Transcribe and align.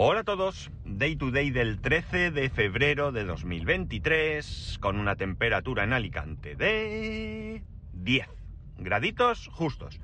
Hola 0.00 0.20
a 0.20 0.24
todos, 0.24 0.70
Day 0.84 1.16
to 1.16 1.32
Day 1.32 1.50
del 1.50 1.80
13 1.80 2.30
de 2.30 2.50
febrero 2.50 3.10
de 3.10 3.24
2023 3.24 4.78
con 4.80 4.96
una 4.96 5.16
temperatura 5.16 5.82
en 5.82 5.92
Alicante 5.92 6.54
de 6.54 7.64
10 7.94 8.28
graditos 8.76 9.48
justos. 9.48 10.00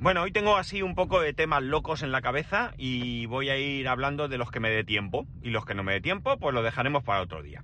Bueno, 0.00 0.22
hoy 0.22 0.32
tengo 0.32 0.56
así 0.56 0.80
un 0.80 0.94
poco 0.94 1.20
de 1.20 1.34
temas 1.34 1.62
locos 1.62 2.02
en 2.02 2.10
la 2.10 2.22
cabeza 2.22 2.72
y 2.78 3.26
voy 3.26 3.50
a 3.50 3.58
ir 3.58 3.86
hablando 3.86 4.28
de 4.28 4.38
los 4.38 4.50
que 4.50 4.60
me 4.60 4.70
dé 4.70 4.82
tiempo 4.82 5.26
y 5.42 5.50
los 5.50 5.66
que 5.66 5.74
no 5.74 5.82
me 5.82 5.92
dé 5.92 6.00
tiempo 6.00 6.38
pues 6.38 6.54
lo 6.54 6.62
dejaremos 6.62 7.04
para 7.04 7.20
otro 7.20 7.42
día. 7.42 7.62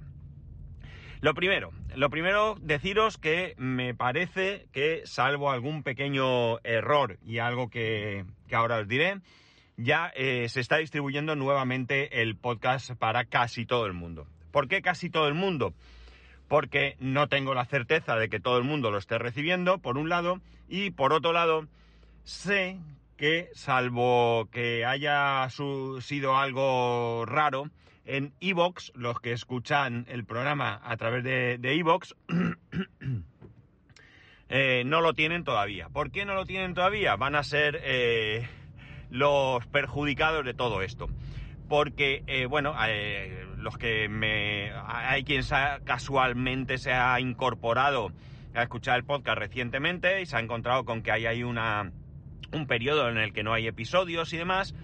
Lo 1.23 1.33
primero, 1.33 1.71
lo 1.97 2.11
primero 2.11 2.57
deciros 2.61 3.17
que 3.17 3.55
me 3.57 3.95
parece 3.95 4.67
que 4.71 5.01
salvo 5.07 5.51
algún 5.51 5.83
pequeño 5.83 6.59
error 6.59 7.17
y 7.25 7.39
algo 7.39 7.71
que, 7.71 8.27
que 8.49 8.55
ahora 8.55 8.81
os 8.81 8.87
diré, 8.87 9.23
ya 9.77 10.13
eh, 10.15 10.49
se 10.49 10.61
está 10.61 10.77
distribuyendo 10.79 11.37
nuevamente 11.37 12.23
el 12.23 12.37
podcast 12.37 12.93
para 12.93 13.25
casi 13.25 13.67
todo 13.67 13.87
el 13.87 13.93
mundo. 13.93 14.27
¿Por 14.51 14.69
qué 14.69 14.83
casi 14.83 15.11
todo 15.11 15.29
el 15.29 15.35
mundo? 15.35 15.75
Porque 16.49 16.97
no 17.01 17.29
tengo 17.29 17.55
la 17.55 17.65
certeza 17.65 18.17
de 18.17 18.29
que 18.29 18.41
todo 18.41 18.59
el 18.59 18.65
mundo 18.65 18.91
lo 18.91 18.99
esté 18.99 19.19
recibiendo, 19.19 19.79
por 19.79 19.99
un 19.99 20.09
lado, 20.09 20.41
y 20.69 20.91
por 20.91 21.13
otro 21.13 21.33
lado, 21.33 21.67
sé 22.23 22.79
que, 23.17 23.51
salvo 23.55 24.49
que 24.53 24.85
haya 24.85 25.49
sido 26.01 26.37
algo 26.37 27.25
raro, 27.27 27.71
en 28.05 28.35
Evox, 28.41 28.93
los 28.95 29.19
que 29.21 29.33
escuchan 29.33 30.05
el 30.09 30.25
programa 30.25 30.81
a 30.85 30.97
través 30.97 31.25
de 31.25 31.59
Evox, 31.63 32.15
eh, 34.51 34.83
no 34.85 35.01
lo 35.01 35.15
tienen 35.15 35.43
todavía. 35.43 35.89
¿Por 35.89 36.11
qué 36.11 36.25
no 36.25 36.35
lo 36.35 36.45
tienen 36.45 36.75
todavía? 36.75 37.17
Van 37.17 37.35
a 37.35 37.43
ser... 37.43 37.81
Eh, 37.83 38.47
los 39.15 39.65
perjudicados 39.69 40.45
de 40.45 40.55
todo 40.55 40.83
esto. 40.83 41.09
Porque, 41.69 42.25
eh, 42.27 42.47
bueno, 42.47 42.75
eh, 42.87 43.47
los 43.57 43.79
que 43.79 44.09
me... 44.09 44.73
Hay 44.87 45.25
quien 45.25 45.43
casualmente 45.85 46.79
se 46.79 46.93
ha 46.93 47.19
incorporado 47.21 48.11
a 48.55 48.63
escuchar 48.63 48.99
el 48.99 49.05
podcast 49.05 49.39
recientemente 49.39 50.21
y 50.21 50.27
se 50.27 50.37
ha 50.37 50.41
encontrado 50.41 50.85
con 50.85 51.03
que 51.03 51.13
hay 51.13 51.27
ahí 51.27 51.43
una, 51.45 51.93
un 52.53 52.67
periodo 52.67 53.09
en 53.09 53.19
el 53.19 53.33
que 53.33 53.45
no 53.45 53.55
hay 53.55 53.69
episodios 53.69 54.33
y 54.33 54.37
demás. 54.37 54.75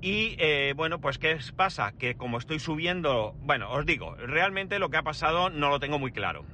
Y 0.00 0.36
eh, 0.38 0.72
bueno, 0.76 1.00
pues 1.00 1.18
¿qué 1.18 1.36
pasa? 1.56 1.92
Que 1.98 2.14
como 2.14 2.38
estoy 2.38 2.60
subiendo, 2.60 3.34
bueno, 3.40 3.70
os 3.72 3.84
digo, 3.84 4.14
realmente 4.14 4.78
lo 4.78 4.90
que 4.90 4.96
ha 4.96 5.02
pasado 5.02 5.50
no 5.50 5.70
lo 5.70 5.80
tengo 5.80 5.98
muy 5.98 6.12
claro. 6.12 6.44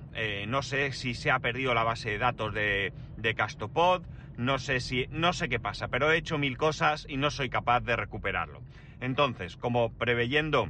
no 0.49 0.63
sé 0.63 0.93
si 0.93 1.15
se 1.15 1.31
ha 1.31 1.41
perdido 1.41 1.75
la 1.75 1.83
base 1.83 2.11
de 2.11 2.19
datos 2.19 2.55
de, 2.55 2.93
de 3.17 3.35
Castopod, 3.35 4.03
no 4.37 4.59
sé 4.59 4.81
si, 4.81 5.07
no 5.11 5.33
sé 5.33 5.49
qué 5.49 5.61
pasa, 5.61 5.89
pero 5.89 6.11
he 6.11 6.17
hecho 6.17 6.39
mil 6.39 6.57
cosas 6.57 7.07
y 7.09 7.17
no 7.17 7.31
soy 7.31 7.51
capaz 7.51 7.81
de 7.81 7.97
recuperarlo. 7.97 8.63
Entonces, 9.01 9.57
como 9.57 9.93
preveyendo, 9.93 10.69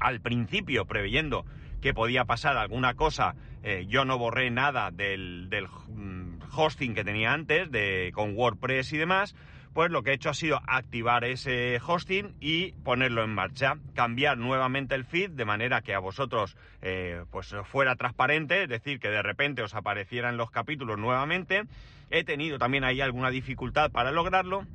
al 0.00 0.20
principio 0.20 0.86
preveyendo 0.86 1.44
que 1.80 1.94
podía 1.94 2.24
pasar 2.24 2.56
alguna 2.56 2.94
cosa, 2.94 3.36
eh, 3.62 3.86
yo 3.88 4.04
no 4.04 4.18
borré 4.18 4.50
nada 4.50 4.90
del, 4.90 5.48
del, 5.48 5.66
mm, 5.66 6.40
hosting 6.54 6.94
que 6.94 7.04
tenía 7.04 7.32
antes, 7.32 7.70
de, 7.70 8.10
con 8.14 8.36
WordPress 8.36 8.92
y 8.92 8.98
demás, 8.98 9.34
pues 9.72 9.90
lo 9.90 10.02
que 10.02 10.10
he 10.10 10.14
hecho 10.14 10.30
ha 10.30 10.34
sido 10.34 10.60
activar 10.66 11.24
ese 11.24 11.80
hosting 11.84 12.34
y 12.40 12.72
ponerlo 12.84 13.24
en 13.24 13.34
marcha, 13.34 13.78
cambiar 13.94 14.38
nuevamente 14.38 14.94
el 14.94 15.04
feed 15.04 15.30
de 15.30 15.44
manera 15.44 15.82
que 15.82 15.94
a 15.94 15.98
vosotros 15.98 16.56
eh, 16.82 17.24
pues 17.30 17.54
fuera 17.64 17.96
transparente, 17.96 18.64
es 18.64 18.68
decir, 18.68 19.00
que 19.00 19.08
de 19.08 19.22
repente 19.22 19.62
os 19.62 19.74
aparecieran 19.74 20.36
los 20.36 20.50
capítulos 20.50 20.98
nuevamente. 20.98 21.64
He 22.10 22.24
tenido 22.24 22.58
también 22.58 22.84
ahí 22.84 23.00
alguna 23.00 23.30
dificultad 23.30 23.90
para 23.90 24.12
lograrlo, 24.12 24.66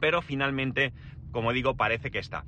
pero 0.00 0.22
finalmente, 0.22 0.92
como 1.30 1.52
digo, 1.52 1.76
parece 1.76 2.10
que 2.10 2.18
está. 2.18 2.44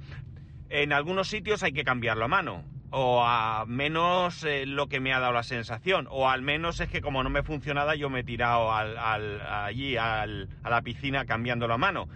En 0.71 0.93
algunos 0.93 1.29
sitios 1.29 1.63
hay 1.63 1.73
que 1.73 1.85
cambiarlo 1.85 2.25
a 2.25 2.29
mano 2.29 2.65
o 2.97 3.25
a 3.25 3.65
menos 3.67 4.45
eh, 4.45 4.67
lo 4.67 4.87
que 4.89 5.01
me 5.01 5.13
ha 5.13 5.19
dado 5.19 5.33
la 5.33 5.43
sensación, 5.43 6.07
o 6.11 6.29
al 6.29 6.43
menos 6.43 6.79
es 6.79 6.89
que 6.89 7.01
como 7.01 7.25
no 7.25 7.31
me 7.31 7.43
funcionaba 7.43 7.97
yo 7.97 8.09
me 8.09 8.21
he 8.21 8.25
tirado 8.25 8.73
allí 8.73 9.97
a 9.97 10.27
la 10.27 10.83
piscina 10.83 11.25
cambiando 11.25 11.73
a 11.73 11.77
mano. 11.77 12.09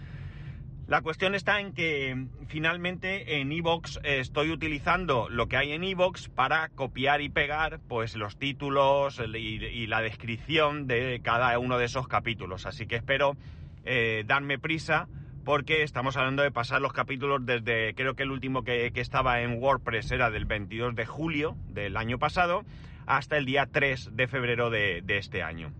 La 0.87 1.01
cuestión 1.01 1.35
está 1.35 1.59
en 1.59 1.73
que 1.73 2.25
finalmente 2.47 3.39
en 3.39 3.51
Evox 3.51 3.99
estoy 4.03 4.51
utilizando 4.51 5.27
lo 5.29 5.47
que 5.47 5.57
hay 5.57 5.73
en 5.73 5.83
Evox 5.83 6.29
para 6.29 6.69
copiar 6.69 7.21
y 7.21 7.29
pegar 7.29 7.79
pues 7.87 8.15
los 8.15 8.39
títulos 8.39 9.21
y, 9.35 9.85
la 9.85 10.01
descripción 10.01 10.87
de 10.87 11.19
cada 11.21 11.59
uno 11.59 11.77
de 11.77 11.85
esos 11.85 12.07
capítulos. 12.07 12.65
Así 12.65 12.87
que 12.87 12.95
espero 12.95 13.35
eh, 13.83 14.23
darme 14.25 14.57
prisa 14.57 15.07
porque 15.49 15.81
estamos 15.81 16.15
hablando 16.15 16.43
de 16.43 16.51
pasar 16.51 16.79
los 16.79 16.93
capítulos 16.93 17.43
desde, 17.43 17.95
creo 17.95 18.13
que 18.13 18.21
el 18.21 18.29
último 18.29 18.61
que, 18.63 18.91
estaba 18.93 19.41
en 19.41 19.59
WordPress 19.59 20.11
era 20.11 20.29
del 20.29 20.45
22 20.45 20.93
de 20.93 21.07
julio 21.07 21.57
del 21.69 21.97
año 21.97 22.19
pasado, 22.19 22.65
hasta 23.07 23.35
el 23.35 23.45
día 23.45 23.65
3 23.65 24.15
de 24.15 24.27
febrero 24.27 24.69
de, 24.69 25.03
este 25.07 25.41
año. 25.41 25.71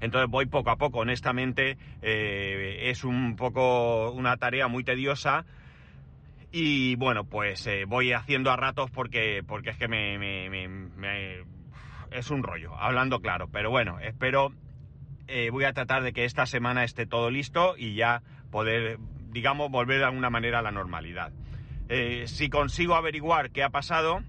Entonces 0.00 0.30
voy 0.30 0.46
poco 0.46 0.70
a 0.70 0.76
poco, 0.76 1.00
honestamente, 1.00 1.76
eh, 2.00 2.84
es 2.84 3.04
un 3.04 3.36
poco 3.36 4.10
una 4.12 4.38
tarea 4.38 4.68
muy 4.68 4.84
tediosa. 4.84 5.44
Y 6.50 6.96
bueno, 6.96 7.24
pues 7.24 7.66
eh, 7.66 7.84
voy 7.86 8.14
haciendo 8.14 8.50
a 8.50 8.56
ratos 8.56 8.90
porque, 8.90 9.44
porque 9.46 9.68
es 9.68 9.76
que 9.76 9.86
me, 9.86 11.44
es 12.10 12.30
un 12.30 12.42
rollo, 12.42 12.74
hablando 12.78 13.20
claro. 13.20 13.48
Pero 13.52 13.68
bueno, 13.68 14.00
espero, 14.00 14.54
eh, 15.28 15.50
voy 15.50 15.64
a 15.64 15.74
tratar 15.74 16.02
de 16.02 16.14
que 16.14 16.24
esta 16.24 16.46
semana 16.46 16.84
esté 16.84 17.04
todo 17.04 17.30
listo 17.30 17.74
y 17.76 17.96
ya 17.96 18.22
poder, 18.52 18.98
digamos, 19.32 19.68
volver 19.68 19.98
de 19.98 20.04
alguna 20.04 20.30
manera 20.30 20.60
a 20.60 20.62
la 20.62 20.70
normalidad. 20.70 21.32
Eh, 21.88 22.24
si 22.28 22.48
consigo 22.48 22.94
averiguar 22.94 23.50
qué 23.50 23.64
ha 23.64 23.70
pasado, 23.70 24.22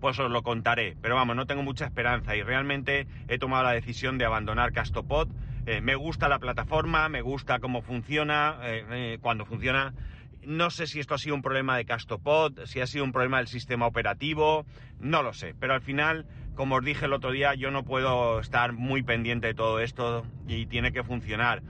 pues 0.00 0.18
os 0.18 0.30
lo 0.30 0.42
contaré. 0.42 0.96
Pero 1.00 1.14
vamos, 1.14 1.34
no 1.34 1.46
tengo 1.46 1.62
mucha 1.62 1.86
esperanza 1.86 2.36
y 2.36 2.42
realmente 2.42 3.06
he 3.28 3.38
tomado 3.38 3.64
la 3.64 3.72
decisión 3.72 4.18
de 4.18 4.26
abandonar 4.26 4.72
Castopod. 4.72 5.28
Eh, 5.64 5.80
me 5.80 5.94
gusta 5.94 6.28
la 6.28 6.40
plataforma, 6.40 7.08
me 7.08 7.22
gusta 7.22 7.60
cómo 7.60 7.80
funciona, 7.80 8.58
eh, 8.64 9.18
cuando 9.22 9.46
funciona. 9.46 9.94
No 10.44 10.70
sé 10.70 10.88
si 10.88 10.98
esto 10.98 11.14
ha 11.14 11.18
sido 11.18 11.36
un 11.36 11.42
problema 11.42 11.76
de 11.76 11.84
Castopod, 11.84 12.64
si 12.64 12.80
ha 12.80 12.86
sido 12.88 13.04
un 13.04 13.12
problema 13.12 13.38
del 13.38 13.46
sistema 13.46 13.86
operativo, 13.86 14.66
no 14.98 15.22
lo 15.22 15.32
sé. 15.32 15.54
Pero 15.58 15.74
al 15.74 15.82
final, 15.82 16.26
como 16.56 16.74
os 16.76 16.84
dije 16.84 17.04
el 17.04 17.12
otro 17.12 17.30
día, 17.30 17.54
yo 17.54 17.70
no 17.70 17.84
puedo 17.84 18.40
estar 18.40 18.72
muy 18.72 19.04
pendiente 19.04 19.46
de 19.46 19.54
todo 19.54 19.78
esto 19.78 20.26
y 20.48 20.66
tiene 20.66 20.92
que 20.92 21.04
funcionar 21.04 21.62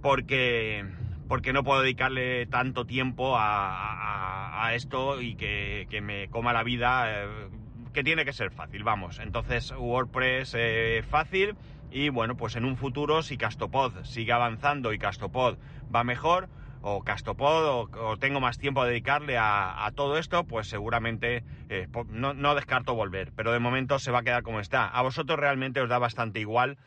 porque, 0.00 0.84
porque 1.28 1.52
no 1.52 1.64
puedo 1.64 1.82
dedicarle 1.82 2.46
tanto 2.46 2.86
tiempo 2.86 3.34
a, 3.36 4.72
esto 4.74 5.20
y 5.20 5.34
que, 5.34 5.88
que, 5.90 6.00
me 6.00 6.28
coma 6.28 6.52
la 6.52 6.62
vida, 6.62 7.24
eh, 7.24 7.48
que 7.92 8.04
tiene 8.04 8.24
que 8.24 8.32
ser 8.32 8.52
fácil, 8.52 8.84
vamos. 8.84 9.18
Entonces 9.18 9.74
WordPress 9.76 10.54
eh, 10.56 11.02
fácil 11.08 11.56
y 11.90 12.08
bueno, 12.08 12.36
pues 12.36 12.54
en 12.54 12.64
un 12.64 12.76
futuro 12.76 13.22
si 13.22 13.36
Castopod 13.36 14.04
sigue 14.04 14.32
avanzando 14.32 14.92
y 14.92 14.98
Castopod 14.98 15.56
va 15.92 16.04
mejor, 16.04 16.48
o 16.82 17.02
Castopod 17.02 17.88
o, 17.92 18.16
tengo 18.16 18.40
más 18.40 18.58
tiempo 18.58 18.82
a 18.82 18.86
dedicarle 18.86 19.36
a, 19.38 19.90
todo 19.94 20.18
esto, 20.18 20.44
pues 20.44 20.68
seguramente 20.68 21.44
eh, 21.68 21.88
no, 22.08 22.54
descarto 22.54 22.94
volver, 22.94 23.32
pero 23.34 23.52
de 23.52 23.58
momento 23.58 23.98
se 23.98 24.10
va 24.10 24.20
a 24.20 24.22
quedar 24.22 24.42
como 24.42 24.60
está. 24.60 24.86
A 24.86 25.02
vosotros 25.02 25.38
realmente 25.38 25.80
os 25.80 25.88
da 25.88 25.98
bastante 25.98 26.40
igual 26.40 26.78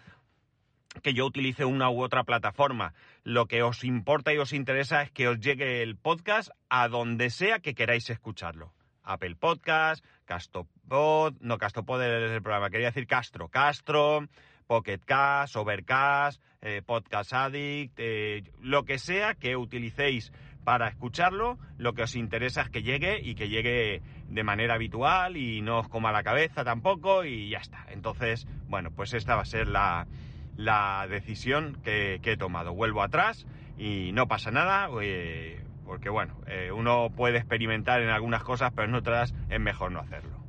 que 1.02 1.14
yo 1.14 1.26
utilice 1.26 1.66
una 1.66 1.90
u 1.90 2.02
otra 2.02 2.24
plataforma. 2.24 2.94
Lo 3.24 3.48
que 3.48 3.64
os 3.64 3.84
importa 3.84 4.34
y 4.34 4.38
os 4.38 4.54
interesa 4.54 5.02
es 5.02 5.12
que 5.12 5.28
os 5.28 5.40
llegue 5.40 5.82
el 5.82 5.96
podcast 5.96 6.52
a 6.70 6.88
donde 6.88 7.30
sea 7.30 7.60
que 7.60 7.74
queráis 7.74 8.10
escucharlo. 8.10 8.74
Apple 9.04 9.36
Podcast, 9.36 10.04
Castopod, 10.26 11.36
no, 11.42 11.58
Castopod 11.58 12.02
es 12.02 12.32
el 12.32 12.42
programa, 12.42 12.70
quería 12.70 12.88
decir 12.88 13.06
Castro, 13.06 13.50
Castro, 13.50 14.28
Pocket 14.68 15.00
Cast, 15.00 15.56
Overcast, 15.56 16.42
eh, 16.62 16.82
Podcast 16.86 17.34
Addict, 17.34 17.94
eh, 17.98 18.44
lo 18.62 18.86
que 18.86 18.98
sea 18.98 19.36
que 19.36 19.58
utilicéis 19.58 20.32
para 20.64 20.88
escucharlo, 20.88 21.60
lo 21.78 21.94
que 21.94 22.04
os 22.04 22.16
interesa 22.16 22.62
es 22.62 22.70
que 22.70 22.84
llegue 22.84 23.20
y 23.22 23.36
que 23.36 23.50
llegue 23.50 24.02
de 24.30 24.44
manera 24.44 24.76
habitual 24.76 25.36
y 25.36 25.62
no 25.62 25.80
os 25.80 25.90
coma 25.90 26.14
la 26.14 26.24
cabeza 26.24 26.64
tampoco 26.64 27.26
y 27.26 27.50
ya 27.50 27.58
está. 27.58 27.86
Entonces, 27.90 28.48
bueno, 28.68 28.90
pues 28.92 29.14
esta 29.14 29.36
va 29.36 29.42
a 29.42 29.46
ser 29.46 29.68
la, 29.68 30.08
la 30.56 31.08
decisión 31.10 31.80
que, 31.84 32.20
he 32.24 32.38
tomado. 32.38 32.74
Vuelvo 32.74 33.02
atrás 33.02 33.46
y 33.78 34.12
no 34.14 34.28
pasa 34.28 34.52
nada, 34.52 34.90
eh, 35.02 35.62
porque 35.86 36.10
bueno, 36.10 36.36
eh, 36.48 36.72
uno 36.72 37.10
puede 37.16 37.38
experimentar 37.38 38.02
en 38.02 38.10
algunas 38.10 38.44
cosas, 38.44 38.72
pero 38.76 38.88
en 38.88 38.96
otras 38.96 39.34
es 39.50 39.60
mejor 39.60 39.92
no 39.92 40.00
hacerlo. 40.00 40.44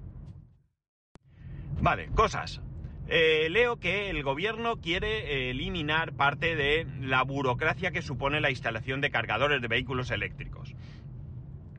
Vale, 1.81 2.09
cosas. 2.15 2.61
Eh, 3.07 3.49
leo 3.51 3.77
que 3.77 4.09
el 4.09 4.23
gobierno 4.23 4.77
quiere 4.81 5.51
eliminar 5.51 6.15
parte 6.15 6.57
de 6.57 6.87
la 7.01 7.23
burocracia 7.23 7.91
que 7.91 8.01
supone 8.01 8.41
la 8.41 8.51
instalación 8.51 9.03
de 9.03 9.11
cargadores 9.11 9.61
de 9.61 9.69
vehículos 9.69 10.11
eléctricos. 10.11 10.75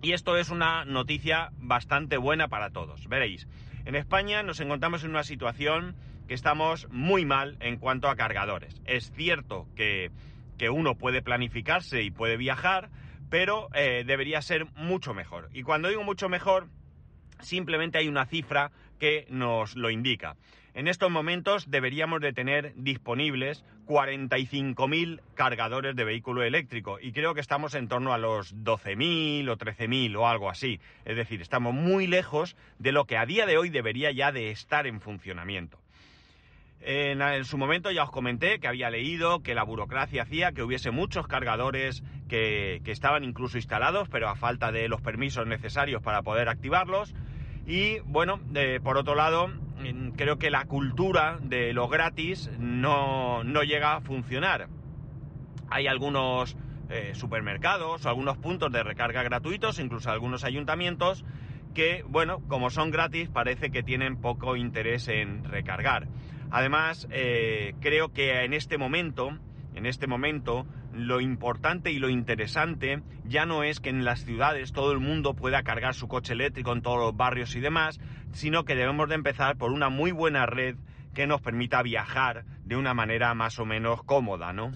Y 0.03 0.13
esto 0.13 0.37
es 0.37 0.51
una 0.51 0.85
noticia 0.85 1.49
bastante 1.57 2.17
buena 2.17 2.47
para 2.47 2.69
todos. 2.69 3.07
Veréis, 3.07 3.47
en 3.85 3.95
España 3.95 4.43
nos 4.43 4.59
encontramos 4.59 5.03
en 5.03 5.09
una 5.09 5.23
situación 5.23 5.95
que 6.27 6.33
estamos 6.33 6.87
muy 6.89 7.25
mal 7.25 7.57
en 7.59 7.77
cuanto 7.77 8.09
a 8.09 8.15
cargadores. 8.15 8.81
Es 8.85 9.11
cierto 9.11 9.67
que, 9.75 10.11
que 10.57 10.69
uno 10.69 10.95
puede 10.95 11.21
planificarse 11.21 12.01
y 12.01 12.11
puede 12.11 12.37
viajar, 12.37 12.89
pero 13.29 13.69
eh, 13.73 14.03
debería 14.05 14.41
ser 14.41 14.65
mucho 14.75 15.13
mejor. 15.13 15.49
Y 15.53 15.63
cuando 15.63 15.89
digo 15.89 16.03
mucho 16.03 16.29
mejor, 16.29 16.67
simplemente 17.39 17.97
hay 17.97 18.07
una 18.07 18.25
cifra 18.25 18.71
que 18.99 19.25
nos 19.29 19.75
lo 19.75 19.89
indica. 19.89 20.35
En 20.73 20.89
estos 20.89 21.09
momentos 21.09 21.71
deberíamos 21.71 22.19
de 22.19 22.33
tener 22.33 22.73
disponibles 22.75 23.63
45.000 23.85 25.21
cargadores 25.33 25.95
de 25.95 26.03
vehículo 26.03 26.43
eléctrico 26.43 26.97
y 26.99 27.13
creo 27.13 27.33
que 27.33 27.39
estamos 27.39 27.75
en 27.75 27.87
torno 27.87 28.13
a 28.13 28.17
los 28.17 28.53
12.000 28.53 29.49
o 29.49 29.57
13.000 29.57 30.17
o 30.17 30.27
algo 30.27 30.49
así. 30.49 30.81
Es 31.05 31.15
decir, 31.15 31.41
estamos 31.41 31.73
muy 31.73 32.07
lejos 32.07 32.57
de 32.77 32.91
lo 32.91 33.05
que 33.05 33.15
a 33.15 33.25
día 33.25 33.45
de 33.45 33.57
hoy 33.57 33.69
debería 33.69 34.11
ya 34.11 34.33
de 34.33 34.51
estar 34.51 34.85
en 34.85 34.99
funcionamiento. 34.99 35.79
En, 36.87 37.45
su 37.45 37.57
momento 37.57 37.89
ya 37.89 38.03
os 38.03 38.11
comenté 38.11 38.59
que 38.59 38.67
había 38.67 38.91
leído 38.91 39.41
que 39.41 39.55
la 39.55 39.63
burocracia 39.63 40.21
hacía 40.21 40.51
que 40.51 40.61
hubiese 40.61 40.91
muchos 40.91 41.25
cargadores 41.25 42.03
que, 42.27 42.79
estaban 42.85 43.23
incluso 43.23 43.57
instalados, 43.57 44.07
pero 44.07 44.29
a 44.29 44.35
falta 44.35 44.71
de 44.71 44.87
los 44.87 45.01
permisos 45.01 45.47
necesarios 45.47 46.03
para 46.03 46.21
poder 46.21 46.47
activarlos. 46.47 47.15
Y 47.65 48.01
bueno, 48.01 48.39
por 48.83 48.97
otro 48.97 49.15
lado, 49.15 49.51
creo 50.15 50.37
que 50.37 50.51
la 50.51 50.65
cultura 50.65 51.39
de 51.41 51.73
lo 51.73 51.87
gratis 51.87 52.51
no, 52.59 53.41
llega 53.63 53.95
a 53.95 54.01
funcionar. 54.01 54.67
Hay 55.71 55.87
algunos 55.87 56.55
eh, 56.91 57.13
supermercados 57.15 58.05
o 58.05 58.09
algunos 58.09 58.37
puntos 58.37 58.71
de 58.71 58.83
recarga 58.83 59.23
gratuitos, 59.23 59.79
incluso 59.79 60.11
algunos 60.11 60.43
ayuntamientos, 60.43 61.25
que, 61.73 62.03
bueno, 62.07 62.41
como 62.47 62.69
son 62.69 62.91
gratis, 62.91 63.27
parece 63.27 63.71
que 63.71 63.81
tienen 63.81 64.21
poco 64.21 64.55
interés 64.55 65.07
en 65.07 65.43
recargar. 65.43 66.07
Además, 66.55 67.05
eh, 67.11 67.73
creo 67.81 68.13
que 68.13 68.45
en 68.45 68.53
este 68.53 68.77
momento, 68.77 69.37
en 69.73 69.85
este 69.85 70.07
momento, 70.07 70.65
lo 70.93 71.19
importante 71.19 71.91
y 71.91 71.99
lo 71.99 72.07
interesante 72.07 73.03
ya 73.25 73.45
no 73.45 73.63
es 73.63 73.81
que 73.81 73.89
en 73.89 74.05
las 74.05 74.23
ciudades 74.23 74.71
todo 74.71 74.93
el 74.93 75.01
mundo 75.01 75.33
pueda 75.33 75.63
cargar 75.63 75.95
su 75.95 76.07
coche 76.07 76.31
eléctrico 76.31 76.71
en 76.71 76.81
todos 76.81 76.97
los 76.97 77.17
barrios 77.17 77.57
y 77.57 77.59
demás, 77.59 77.99
sino 78.31 78.63
que 78.63 78.75
debemos 78.75 79.09
de 79.09 79.15
empezar 79.15 79.57
por 79.57 79.73
una 79.73 79.89
muy 79.89 80.13
buena 80.13 80.45
red 80.45 80.77
que 81.13 81.27
nos 81.27 81.41
permita 81.41 81.83
viajar 81.83 82.45
de 82.63 82.77
una 82.77 82.93
manera 82.93 83.33
más 83.33 83.59
o 83.59 83.65
menos 83.65 84.01
cómoda, 84.03 84.53
¿no? 84.53 84.71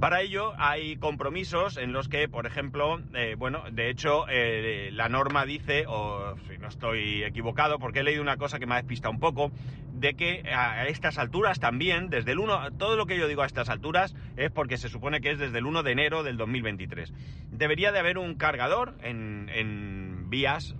Para 0.00 0.22
ello 0.22 0.54
hay 0.56 0.96
compromisos 0.96 1.76
en 1.76 1.92
los 1.92 2.08
que, 2.08 2.26
por 2.26 2.46
ejemplo, 2.46 3.02
eh, 3.12 3.34
bueno, 3.36 3.64
de 3.70 3.90
hecho 3.90 4.24
eh, 4.30 4.88
la 4.94 5.10
norma 5.10 5.44
dice, 5.44 5.84
o 5.86 6.36
si 6.48 6.56
no 6.56 6.68
estoy 6.68 7.22
equivocado, 7.22 7.78
porque 7.78 8.00
he 8.00 8.02
leído 8.02 8.22
una 8.22 8.38
cosa 8.38 8.58
que 8.58 8.64
me 8.64 8.72
ha 8.72 8.78
despistado 8.78 9.12
un 9.12 9.20
poco, 9.20 9.52
de 9.92 10.14
que 10.14 10.42
a 10.54 10.86
estas 10.86 11.18
alturas 11.18 11.60
también, 11.60 12.08
desde 12.08 12.32
el 12.32 12.38
1, 12.38 12.78
todo 12.78 12.96
lo 12.96 13.04
que 13.04 13.18
yo 13.18 13.28
digo 13.28 13.42
a 13.42 13.46
estas 13.46 13.68
alturas 13.68 14.16
es 14.38 14.50
porque 14.50 14.78
se 14.78 14.88
supone 14.88 15.20
que 15.20 15.32
es 15.32 15.38
desde 15.38 15.58
el 15.58 15.66
1 15.66 15.82
de 15.82 15.92
enero 15.92 16.22
del 16.22 16.38
2023. 16.38 17.12
Debería 17.50 17.92
de 17.92 17.98
haber 17.98 18.16
un 18.16 18.36
cargador 18.36 18.96
en, 19.02 19.50
en 19.50 20.30
vías 20.30 20.76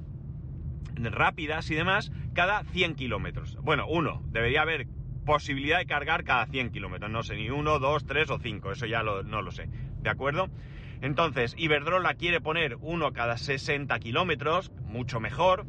rápidas 0.96 1.70
y 1.70 1.75
demás 1.75 2.11
cada 2.32 2.64
100 2.64 2.94
kilómetros. 2.94 3.58
Bueno, 3.62 3.84
uno, 3.87 4.22
debería 4.31 4.62
haber 4.62 4.87
posibilidad 5.31 5.79
de 5.79 5.87
cargar 5.87 6.25
cada 6.25 6.44
100 6.47 6.71
kilómetros. 6.73 7.09
No 7.09 7.23
sé, 7.23 7.37
ni 7.37 7.50
uno, 7.50 7.79
dos, 7.79 8.05
tres 8.05 8.31
o 8.31 8.41
cinco, 8.41 8.73
eso 8.73 8.85
ya 8.87 9.05
no 9.05 9.43
lo 9.43 9.53
sé. 9.53 9.69
¿De 10.03 10.11
acuerdo? 10.11 10.49
Entonces, 11.03 11.55
Iberdrola 11.56 12.15
quiere 12.15 12.41
poner 12.41 12.77
uno 12.81 13.12
cada 13.12 13.38
60 13.38 13.97
kilómetros, 14.00 14.73
mucho 14.87 15.21
mejor. 15.21 15.67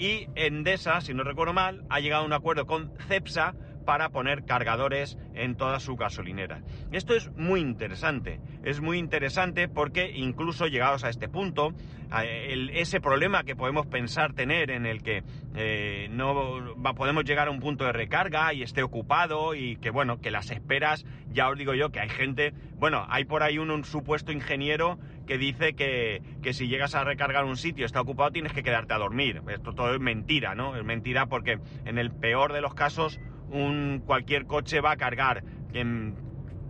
Y 0.00 0.26
Endesa, 0.34 1.00
si 1.00 1.14
no 1.14 1.22
recuerdo 1.22 1.52
mal, 1.52 1.84
ha 1.88 2.00
llegado 2.00 2.24
a 2.24 2.26
un 2.26 2.32
acuerdo 2.32 2.66
con 2.66 2.92
Cepsa 3.06 3.54
para 3.86 4.10
poner 4.10 4.44
cargadores 4.44 5.16
en 5.34 5.56
toda 5.56 5.80
su 5.80 5.96
gasolinera. 5.96 6.60
Esto 6.92 7.14
es 7.14 7.30
muy 7.36 7.60
interesante, 7.60 8.40
es 8.64 8.82
muy 8.82 8.98
interesante 8.98 9.68
porque 9.68 10.10
incluso 10.10 10.66
llegados 10.66 11.04
a 11.04 11.08
este 11.08 11.28
punto, 11.28 11.72
ese 12.72 13.00
problema 13.00 13.44
que 13.44 13.56
podemos 13.56 13.86
pensar 13.86 14.32
tener 14.32 14.70
en 14.70 14.86
el 14.86 15.02
que 15.02 15.22
eh, 15.54 16.08
no 16.10 16.34
podemos 16.94 17.24
llegar 17.24 17.48
a 17.48 17.50
un 17.50 17.60
punto 17.60 17.84
de 17.84 17.92
recarga 17.92 18.52
y 18.52 18.62
esté 18.62 18.82
ocupado 18.82 19.54
y 19.54 19.76
que 19.76 19.90
bueno, 19.90 20.20
que 20.20 20.30
las 20.30 20.50
esperas, 20.50 21.04
ya 21.30 21.48
os 21.48 21.56
digo 21.56 21.74
yo 21.74 21.90
que 21.90 22.00
hay 22.00 22.08
gente, 22.08 22.52
bueno, 22.76 23.06
hay 23.08 23.24
por 23.24 23.42
ahí 23.42 23.58
un, 23.58 23.84
supuesto 23.84 24.32
ingeniero 24.32 24.98
que 25.26 25.38
dice 25.38 25.74
que, 25.74 26.22
que, 26.42 26.52
si 26.52 26.66
llegas 26.66 26.94
a 26.94 27.04
recargar 27.04 27.44
un 27.44 27.56
sitio 27.56 27.84
está 27.84 28.00
ocupado 28.00 28.30
tienes 28.30 28.52
que 28.52 28.62
quedarte 28.62 28.94
a 28.94 28.98
dormir. 28.98 29.42
Esto 29.48 29.72
todo 29.74 29.94
es 29.94 30.00
mentira, 30.00 30.54
¿no? 30.54 30.76
Es 30.76 30.84
mentira 30.84 31.26
porque 31.26 31.58
en 31.84 31.98
el 31.98 32.10
peor 32.10 32.52
de 32.52 32.60
los 32.60 32.74
casos 32.74 33.20
un, 33.50 34.02
cualquier 34.04 34.46
coche 34.46 34.80
va 34.80 34.92
a 34.92 34.96
cargar 34.96 35.42
en 35.72 36.14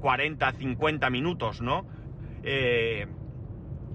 40, 0.01 0.53
50 0.53 1.11
minutos, 1.11 1.61
¿no? 1.61 1.87
Eh, 2.43 3.07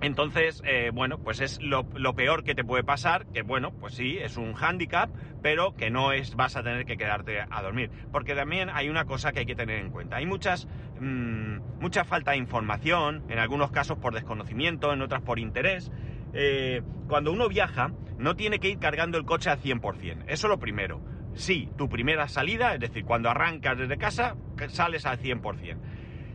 entonces, 0.01 0.63
eh, 0.65 0.89
bueno, 0.91 1.19
pues 1.19 1.41
es 1.41 1.61
lo, 1.61 1.85
peor 2.15 2.43
que 2.43 2.55
te 2.55 2.63
puede 2.63 2.83
pasar, 2.83 3.27
que 3.27 3.43
bueno, 3.43 3.71
pues 3.71 3.93
sí, 3.93 4.17
es 4.17 4.35
un 4.35 4.53
hándicap, 4.53 5.11
pero 5.43 5.75
que 5.75 5.91
no 5.91 6.11
es 6.11 6.35
vas 6.35 6.55
a 6.55 6.63
tener 6.63 6.85
que 6.85 6.97
quedarte 6.97 7.39
a 7.47 7.61
dormir. 7.61 7.91
Porque 8.11 8.33
también 8.33 8.69
hay 8.73 8.89
una 8.89 9.05
cosa 9.05 9.31
que 9.31 9.41
hay 9.41 9.45
que 9.45 9.55
tener 9.55 9.79
en 9.79 9.91
cuenta. 9.91 10.15
Hay 10.15 10.25
muchas, 10.25 10.67
mm, 10.99 11.79
mucha 11.79 12.03
falta 12.03 12.31
de 12.31 12.37
información, 12.37 13.23
en 13.29 13.37
algunos 13.37 13.69
casos 13.69 13.99
por 13.99 14.15
desconocimiento, 14.15 14.91
en 14.91 15.03
otras 15.03 15.21
por 15.21 15.37
interés. 15.37 15.91
Eh, 16.33 16.81
cuando 17.07 17.31
uno 17.31 17.47
viaja, 17.47 17.91
no 18.17 18.35
tiene 18.35 18.57
que 18.57 18.69
ir 18.69 18.79
cargando 18.79 19.19
el 19.19 19.25
coche 19.25 19.51
al 19.51 19.59
100%. 19.59 20.23
Eso 20.27 20.47
es 20.47 20.49
lo 20.49 20.57
primero 20.57 20.99
sí, 21.35 21.69
tu 21.77 21.89
primera 21.89 22.27
salida, 22.27 22.73
es 22.73 22.79
decir, 22.79 23.05
cuando 23.05 23.29
arrancas 23.29 23.77
desde 23.77 23.97
casa, 23.97 24.35
sales 24.69 25.05
al 25.05 25.19
100%. 25.19 25.77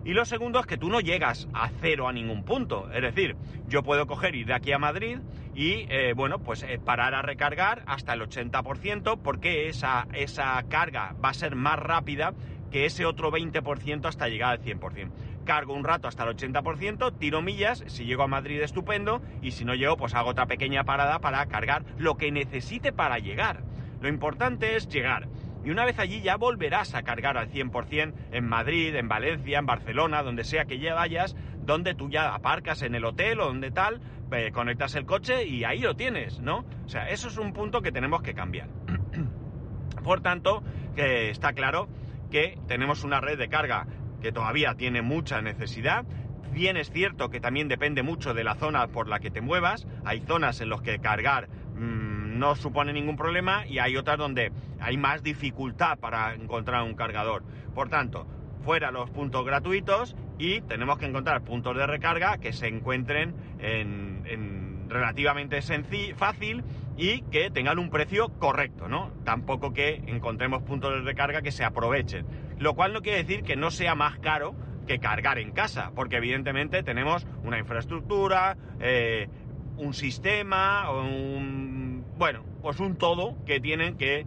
Y 0.07 0.15
lo 0.15 0.25
segundo 0.25 0.61
es 0.61 0.67
que 0.67 0.79
tú 0.79 0.89
no 0.89 1.01
llegas 1.01 1.49
a 1.53 1.69
cero 1.81 2.07
a 2.07 2.13
ningún 2.13 2.45
punto. 2.45 2.89
Es 2.93 3.03
decir, 3.03 3.35
yo 3.67 3.83
puedo 3.83 4.07
coger 4.07 4.37
ir 4.37 4.47
de 4.47 4.55
aquí 4.55 4.71
a 4.71 4.79
Madrid 4.79 5.19
y, 5.53 5.87
eh, 5.89 6.13
bueno, 6.15 6.39
pues 6.39 6.63
eh, 6.63 6.79
parar 6.79 7.13
a 7.13 7.23
recargar 7.23 7.83
hasta 7.87 8.13
el 8.13 8.21
80% 8.21 9.21
porque 9.21 9.69
esa, 9.69 10.07
esa 10.13 10.63
carga 10.69 11.17
va 11.23 11.31
a 11.31 11.35
ser 11.35 11.57
más 11.57 11.81
rápida 11.81 12.35
que 12.71 12.85
ese 12.85 13.05
otro 13.05 13.33
20% 13.33 14.07
hasta 14.07 14.29
llegar 14.29 14.53
al 14.53 14.63
100%. 14.63 15.11
Cargo 15.45 15.75
un 15.75 15.83
rato 15.83 16.07
hasta 16.07 16.23
el 16.23 16.37
80%, 16.37 17.19
tiro 17.19 17.43
millas, 17.43 17.83
si 17.89 18.05
llego 18.05 18.23
a 18.23 18.29
Madrid 18.29 18.61
estupendo 18.61 19.23
y 19.43 19.53
si 19.53 19.65
no 19.65 19.75
llego 19.75 19.97
pues 19.97 20.15
hago 20.15 20.31
otra 20.31 20.47
pequeña 20.47 20.85
parada 20.85 21.19
para 21.19 21.45
cargar 21.47 21.85
lo 21.99 22.17
que 22.17 22.31
necesite 22.31 22.93
para 22.93 23.19
llegar. 23.19 23.65
Lo 24.01 24.09
importante 24.09 24.77
es 24.77 24.89
llegar. 24.89 25.29
Y 25.65 25.71
una 25.71 25.85
vez 25.85 25.99
allí 25.99 26.21
ya 26.21 26.37
volverás 26.37 26.95
a 26.95 27.03
cargar 27.03 27.37
al 27.37 27.51
100% 27.51 28.15
en 28.31 28.47
Madrid, 28.47 28.95
en 28.95 29.09
Valencia, 29.09 29.59
en 29.59 29.67
Barcelona, 29.67 30.23
donde 30.23 30.45
sea 30.45 30.65
que 30.65 30.79
ya 30.79 30.95
vayas, 30.95 31.35
donde 31.65 31.95
tú 31.95 32.09
ya 32.09 32.35
aparcas 32.35 32.83
en 32.83 32.95
el 32.95 33.05
hotel 33.05 33.41
o 33.41 33.47
donde 33.47 33.73
tal, 33.73 34.01
eh, 34.31 34.53
conectas 34.53 34.95
el 34.95 35.07
coche 35.07 35.45
y 35.45 35.65
ahí 35.65 35.81
lo 35.81 35.97
tienes, 35.97 36.41
¿no? 36.41 36.65
O 36.85 36.89
sea, 36.89 37.09
eso 37.11 37.29
es 37.29 37.37
un 37.37 37.53
punto 37.53 37.83
que 37.83 37.91
tenemos 37.91 38.23
que 38.23 38.35
cambiar. 38.35 38.69
Por 40.05 40.21
tanto, 40.21 40.63
está 40.97 41.53
claro 41.53 41.89
que 42.31 42.59
tenemos 42.69 43.03
una 43.03 43.21
red 43.21 43.39
de 43.39 43.49
carga 43.49 43.87
que 44.21 44.33
todavía 44.33 44.75
tiene 44.75 45.03
mucha 45.03 45.43
necesidad. 45.43 46.05
Bien 46.53 46.77
es 46.77 46.91
cierto 46.91 47.29
que 47.29 47.41
también 47.41 47.69
depende 47.69 48.03
mucho 48.03 48.35
de 48.35 48.45
la 48.45 48.55
zona 48.55 48.87
por 48.89 49.09
la 49.09 49.21
que 49.21 49.31
te 49.31 49.41
muevas. 49.41 49.87
Hay 50.05 50.21
zonas 50.21 50.61
en 50.61 50.71
las 50.71 50.81
que 50.81 50.99
cargar 50.99 51.49
mm, 51.75 52.16
no 52.37 52.55
supone 52.55 52.93
ningún 52.93 53.17
problema 53.17 53.67
y 53.67 53.79
hay 53.79 53.97
otras 53.97 54.19
donde 54.19 54.53
hay 54.81 54.97
más 54.97 55.23
dificultad 55.23 55.99
para 55.99 56.35
encontrar 56.35 56.83
un 56.83 56.95
cargador. 56.95 57.43
Por 57.75 57.89
tanto, 57.89 58.27
fuera 58.65 58.91
los 58.91 59.11
puntos 59.11 59.45
gratuitos 59.45 60.17
y 60.39 60.61
tenemos 60.63 60.99
que 60.99 61.07
encontrar 61.07 61.43
puntos 61.43 61.77
de 61.77 61.87
recarga 61.87 62.39
que 62.39 62.53
se 62.53 62.67
encuentren 62.67 63.35
en, 63.59 64.87
relativamente 64.89 65.61
fácil 66.17 66.65
y 66.97 67.23
que 67.23 67.51
tengan 67.51 67.79
un 67.79 67.91
precio 67.91 68.29
correcto, 68.39 68.89
¿no? 68.89 69.13
Tampoco 69.25 69.73
que 69.73 70.03
encontremos 70.07 70.63
puntos 70.63 70.93
de 70.95 71.01
recarga 71.01 71.43
que 71.43 71.53
se 71.53 71.65
aprovechen. 71.65 72.27
Lo 72.59 72.75
cual 72.75 72.93
no 72.93 73.03
quiere 73.03 73.19
decir 73.19 73.43
que 73.43 73.57
no 73.57 73.71
sea 73.71 73.95
más 73.95 74.19
caro 74.19 74.55
que 74.87 74.99
cargar 74.99 75.39
en 75.39 75.51
casa, 75.53 75.93
porque 75.95 76.17
evidentemente 76.17 76.83
tenemos 76.83 77.27
una 77.45 77.59
infraestructura, 77.59 78.57
eh, 78.81 79.29
un 79.77 79.95
sistema, 79.95 80.91
un, 80.91 81.86
bueno, 82.17 82.45
pues 82.63 82.81
un 82.81 82.97
todo 82.97 83.37
que 83.45 83.61
tienen 83.61 83.97
que, 83.97 84.27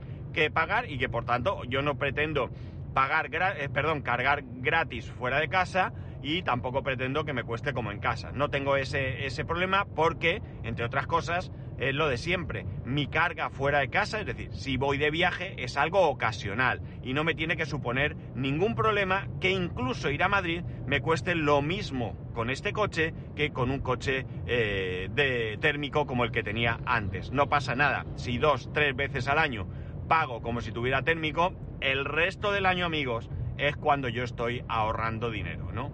pagar 0.53 0.89
y 0.89 0.97
que 0.97 1.09
por 1.09 1.25
tanto 1.25 1.63
yo 1.65 1.81
no 1.81 1.95
pretendo 1.95 2.49
pagar, 2.93 3.29
eh, 3.57 3.67
perdón, 3.67 4.01
cargar 4.01 4.41
gratis 4.45 5.11
fuera 5.11 5.37
de 5.39 5.49
casa 5.49 5.91
y 6.21 6.43
tampoco 6.43 6.81
pretendo 6.81 7.25
que 7.25 7.33
me 7.33 7.43
cueste 7.43 7.73
como 7.73 7.91
en 7.91 7.99
casa. 7.99 8.31
No 8.31 8.49
tengo 8.49 8.77
ese, 8.77 9.25
ese 9.25 9.43
problema 9.43 9.85
porque, 9.85 10.41
entre 10.63 10.85
otras 10.85 11.07
cosas, 11.07 11.51
es 11.79 11.95
lo 11.95 12.07
de 12.07 12.17
siempre. 12.17 12.65
Mi 12.85 13.07
carga 13.07 13.49
fuera 13.49 13.79
de 13.79 13.89
casa, 13.89 14.19
es 14.19 14.25
decir, 14.25 14.49
si 14.53 14.77
voy 14.77 14.97
de 14.97 15.11
viaje, 15.11 15.55
es 15.57 15.77
algo 15.77 16.09
ocasional 16.09 16.81
y 17.03 17.13
no 17.13 17.23
me 17.23 17.35
tiene 17.35 17.57
que 17.57 17.65
suponer 17.65 18.15
ningún 18.35 18.75
problema 18.75 19.27
que 19.39 19.51
incluso 19.51 20.09
ir 20.09 20.23
a 20.23 20.29
Madrid 20.29 20.61
me 20.85 21.01
cueste 21.01 21.35
lo 21.35 21.61
mismo 21.61 22.15
con 22.33 22.49
este 22.49 22.73
coche 22.73 23.13
que 23.35 23.51
con 23.51 23.71
un 23.71 23.79
coche 23.79 24.25
eh, 24.45 25.09
de 25.11 25.57
térmico 25.59 26.05
como 26.05 26.23
el 26.23 26.31
que 26.31 26.43
tenía 26.43 26.79
antes. 26.85 27.31
No 27.31 27.47
pasa 27.47 27.75
nada. 27.75 28.05
Si 28.15 28.37
dos, 28.37 28.69
tres 28.73 28.95
veces 28.95 29.27
al 29.27 29.39
año 29.39 29.67
pago 30.07 30.41
como 30.41 30.59
si 30.59 30.71
tuviera 30.71 31.03
térmico, 31.03 31.53
el 31.79 32.03
resto 32.03 32.51
del 32.51 32.65
año, 32.65 32.85
amigos, 32.85 33.29
es 33.57 33.77
cuando 33.77 34.09
yo 34.09 34.23
estoy 34.23 34.63
ahorrando 34.67 35.31
dinero, 35.31 35.71
¿no? 35.71 35.91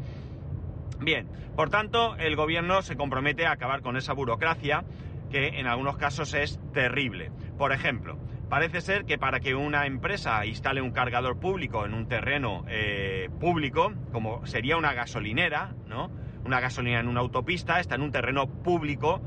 Bien, 1.00 1.28
por 1.56 1.70
tanto, 1.70 2.16
el 2.18 2.36
gobierno 2.36 2.82
se 2.82 2.96
compromete 2.96 3.46
a 3.46 3.52
acabar 3.52 3.82
con 3.82 3.98
esa 3.98 4.14
burocracia 4.14 4.84
que 5.30 5.60
en 5.60 5.68
algunos 5.68 5.98
casos 5.98 6.34
es 6.34 6.60
terrible. 6.74 7.32
Por 7.58 7.72
ejemplo, 7.72 8.18
parece 8.50 8.82
ser 8.82 9.06
que 9.06 9.18
para 9.18 9.40
que 9.40 9.56
una 9.56 9.86
empresa 9.86 10.46
instale 10.46 10.82
un 10.82 10.92
cargador 10.92 11.40
público 11.40 11.86
en 11.86 11.94
un 11.94 12.08
terreno 12.08 12.64
eh, 12.68 13.30
público, 13.40 13.94
como 14.12 14.46
sería 14.46 14.78
una 14.78 14.94
gasolinera, 14.94 15.76
¿no? 15.88 16.12
Una 16.46 16.60
gasolinera 16.60 17.02
en 17.02 17.08
una 17.08 17.22
autopista, 17.22 17.80
está 17.80 17.96
en 17.96 18.02
un 18.02 18.12
terreno 18.12 18.48
público 18.48 19.22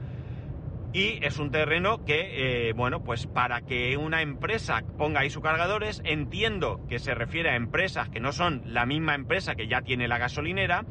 y 0.92 1.18
es 1.22 1.38
un 1.38 1.50
terreno 1.50 2.04
que, 2.04 2.68
eh, 2.68 2.72
bueno, 2.72 3.04
pues 3.04 3.26
para 3.26 3.60
que 3.60 3.96
una 3.96 4.22
empresa 4.22 4.82
ponga 4.96 5.20
ahí 5.20 5.30
sus 5.30 5.42
cargadores, 5.42 6.00
entiendo 6.04 6.80
que 6.88 6.98
se 6.98 7.14
refiere 7.14 7.50
a 7.50 7.56
empresas 7.56 8.08
que 8.08 8.20
no 8.20 8.32
son 8.32 8.62
la 8.64 8.86
misma 8.86 9.14
empresa 9.14 9.54
que 9.54 9.68
ya 9.68 9.82
tiene 9.82 10.08
la 10.08 10.16
gasolinera, 10.16 10.86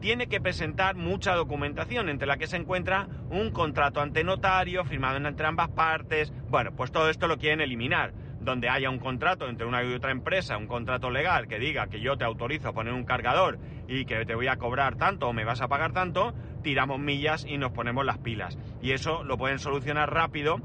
tiene 0.00 0.28
que 0.28 0.40
presentar 0.40 0.96
mucha 0.96 1.34
documentación, 1.34 2.08
entre 2.08 2.26
la 2.26 2.36
que 2.36 2.46
se 2.46 2.56
encuentra 2.56 3.08
un 3.30 3.50
contrato 3.50 4.00
ante 4.00 4.24
notario 4.24 4.84
firmado 4.84 5.16
entre 5.16 5.46
ambas 5.46 5.68
partes. 5.68 6.32
Bueno, 6.48 6.72
pues 6.72 6.92
todo 6.92 7.10
esto 7.10 7.26
lo 7.28 7.38
quieren 7.38 7.60
eliminar. 7.60 8.12
Donde 8.40 8.68
haya 8.68 8.88
un 8.88 9.00
contrato 9.00 9.48
entre 9.48 9.66
una 9.66 9.82
y 9.82 9.92
otra 9.92 10.12
empresa, 10.12 10.56
un 10.56 10.68
contrato 10.68 11.10
legal 11.10 11.48
que 11.48 11.58
diga 11.58 11.88
que 11.88 12.00
yo 12.00 12.16
te 12.16 12.24
autorizo 12.24 12.68
a 12.68 12.72
poner 12.72 12.94
un 12.94 13.04
cargador 13.04 13.58
y 13.88 14.04
que 14.04 14.24
te 14.24 14.34
voy 14.34 14.46
a 14.46 14.56
cobrar 14.56 14.96
tanto 14.96 15.28
o 15.28 15.32
me 15.32 15.44
vas 15.44 15.60
a 15.60 15.68
pagar 15.68 15.92
tanto, 15.92 16.34
tiramos 16.62 17.00
millas 17.00 17.44
y 17.44 17.58
nos 17.58 17.72
ponemos 17.72 18.06
las 18.06 18.18
pilas. 18.18 18.56
Y 18.80 18.92
eso 18.92 19.24
lo 19.24 19.36
pueden 19.36 19.58
solucionar 19.58 20.14
rápido 20.14 20.60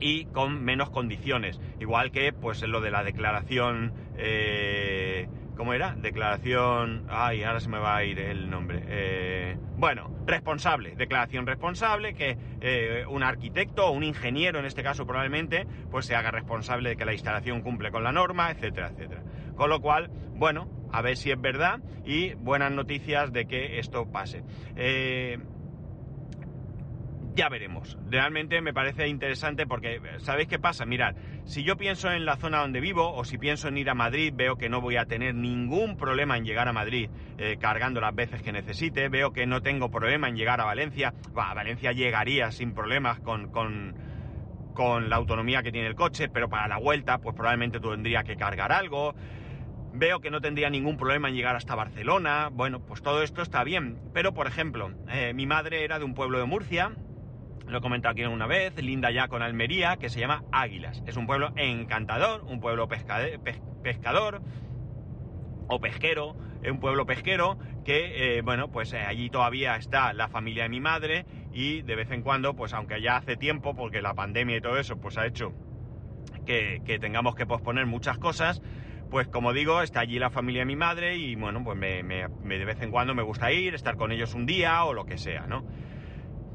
y 0.00 0.24
con 0.26 0.62
menos 0.62 0.90
condiciones. 0.90 1.60
Igual 1.80 2.10
que 2.10 2.32
pues 2.32 2.60
lo 2.62 2.80
de 2.80 2.90
la 2.90 3.04
declaración 3.04 3.92
eh, 4.16 5.28
¿Cómo 5.56 5.74
era? 5.74 5.94
Declaración... 5.94 7.04
Ay, 7.08 7.42
ahora 7.44 7.60
se 7.60 7.68
me 7.68 7.78
va 7.78 7.96
a 7.96 8.04
ir 8.04 8.18
el 8.18 8.48
nombre. 8.48 8.82
Eh, 8.88 9.56
bueno, 9.76 10.10
responsable. 10.26 10.96
Declaración 10.96 11.46
responsable, 11.46 12.14
que 12.14 12.36
eh, 12.60 13.04
un 13.08 13.22
arquitecto 13.22 13.86
o 13.86 13.90
un 13.92 14.02
ingeniero, 14.02 14.58
en 14.58 14.64
este 14.64 14.82
caso 14.82 15.06
probablemente, 15.06 15.66
pues 15.90 16.06
se 16.06 16.16
haga 16.16 16.30
responsable 16.30 16.90
de 16.90 16.96
que 16.96 17.04
la 17.04 17.12
instalación 17.12 17.60
cumple 17.60 17.90
con 17.90 18.02
la 18.02 18.12
norma, 18.12 18.50
etcétera, 18.50 18.88
etcétera. 18.88 19.22
Con 19.54 19.68
lo 19.68 19.80
cual, 19.80 20.10
bueno, 20.34 20.68
a 20.90 21.02
ver 21.02 21.16
si 21.16 21.30
es 21.30 21.40
verdad 21.40 21.80
y 22.04 22.34
buenas 22.34 22.72
noticias 22.72 23.32
de 23.32 23.46
que 23.46 23.78
esto 23.78 24.10
pase. 24.10 24.42
Eh, 24.74 25.38
ya 27.34 27.48
veremos. 27.48 27.98
Realmente 28.10 28.60
me 28.60 28.74
parece 28.74 29.08
interesante 29.08 29.66
porque, 29.66 30.00
¿sabéis 30.18 30.48
qué 30.48 30.58
pasa? 30.58 30.84
Mirad, 30.84 31.14
si 31.44 31.62
yo 31.64 31.76
pienso 31.76 32.10
en 32.10 32.24
la 32.24 32.36
zona 32.36 32.60
donde 32.60 32.80
vivo 32.80 33.14
o 33.14 33.24
si 33.24 33.38
pienso 33.38 33.68
en 33.68 33.78
ir 33.78 33.88
a 33.90 33.94
Madrid, 33.94 34.32
veo 34.34 34.56
que 34.56 34.68
no 34.68 34.80
voy 34.80 34.96
a 34.96 35.06
tener 35.06 35.34
ningún 35.34 35.96
problema 35.96 36.36
en 36.36 36.44
llegar 36.44 36.68
a 36.68 36.72
Madrid 36.72 37.08
eh, 37.38 37.56
cargando 37.58 38.00
las 38.00 38.14
veces 38.14 38.42
que 38.42 38.52
necesite, 38.52 39.08
veo 39.08 39.32
que 39.32 39.46
no 39.46 39.62
tengo 39.62 39.90
problema 39.90 40.28
en 40.28 40.36
llegar 40.36 40.60
a 40.60 40.64
Valencia, 40.64 41.14
a 41.34 41.54
Valencia 41.54 41.92
llegaría 41.92 42.50
sin 42.50 42.74
problemas 42.74 43.20
con, 43.20 43.50
con, 43.50 43.94
con 44.74 45.08
la 45.08 45.16
autonomía 45.16 45.62
que 45.62 45.72
tiene 45.72 45.88
el 45.88 45.94
coche, 45.94 46.28
pero 46.28 46.48
para 46.48 46.68
la 46.68 46.78
vuelta 46.78 47.18
pues 47.18 47.34
probablemente 47.34 47.80
tendría 47.80 48.24
que 48.24 48.36
cargar 48.36 48.72
algo. 48.72 49.14
Veo 49.94 50.20
que 50.20 50.30
no 50.30 50.40
tendría 50.40 50.70
ningún 50.70 50.96
problema 50.96 51.28
en 51.28 51.34
llegar 51.34 51.54
hasta 51.54 51.74
Barcelona. 51.74 52.48
Bueno, 52.50 52.80
pues 52.80 53.02
todo 53.02 53.22
esto 53.22 53.42
está 53.42 53.62
bien. 53.62 53.98
Pero, 54.14 54.32
por 54.32 54.46
ejemplo, 54.46 54.90
eh, 55.10 55.34
mi 55.34 55.44
madre 55.44 55.84
era 55.84 55.98
de 55.98 56.06
un 56.06 56.14
pueblo 56.14 56.38
de 56.38 56.46
Murcia, 56.46 56.92
lo 57.72 57.78
he 57.78 57.80
comentado 57.80 58.12
aquí 58.12 58.24
una 58.24 58.46
vez, 58.46 58.80
linda 58.82 59.10
ya 59.10 59.28
con 59.28 59.42
Almería, 59.42 59.96
que 59.96 60.08
se 60.08 60.20
llama 60.20 60.44
Águilas. 60.52 61.02
Es 61.06 61.16
un 61.16 61.26
pueblo 61.26 61.52
encantador, 61.56 62.44
un 62.44 62.60
pueblo 62.60 62.88
pescador 62.88 64.42
o 65.68 65.80
pesquero, 65.80 66.36
un 66.70 66.78
pueblo 66.78 67.06
pesquero 67.06 67.58
que, 67.84 68.36
eh, 68.36 68.42
bueno, 68.42 68.70
pues 68.70 68.92
eh, 68.92 68.98
allí 68.98 69.30
todavía 69.30 69.76
está 69.76 70.12
la 70.12 70.28
familia 70.28 70.64
de 70.64 70.68
mi 70.68 70.80
madre 70.80 71.26
y 71.52 71.82
de 71.82 71.96
vez 71.96 72.10
en 72.10 72.22
cuando, 72.22 72.54
pues 72.54 72.72
aunque 72.74 73.00
ya 73.00 73.16
hace 73.16 73.36
tiempo, 73.36 73.74
porque 73.74 74.02
la 74.02 74.14
pandemia 74.14 74.58
y 74.58 74.60
todo 74.60 74.76
eso, 74.76 74.98
pues 74.98 75.18
ha 75.18 75.26
hecho 75.26 75.52
que, 76.46 76.80
tengamos 77.00 77.34
que 77.34 77.46
posponer 77.46 77.86
muchas 77.86 78.18
cosas, 78.18 78.62
pues 79.10 79.28
como 79.28 79.52
digo, 79.52 79.82
está 79.82 80.00
allí 80.00 80.18
la 80.18 80.30
familia 80.30 80.60
de 80.60 80.66
mi 80.66 80.76
madre 80.76 81.16
y 81.16 81.34
bueno, 81.34 81.62
pues 81.64 81.76
me, 81.76 82.02
de 82.02 82.64
vez 82.64 82.80
en 82.80 82.90
cuando 82.90 83.14
me 83.14 83.22
gusta 83.22 83.52
ir, 83.52 83.74
estar 83.74 83.96
con 83.96 84.12
ellos 84.12 84.34
un 84.34 84.46
día 84.46 84.84
o 84.84 84.94
lo 84.94 85.04
que 85.04 85.18
sea, 85.18 85.46
¿no? 85.46 85.64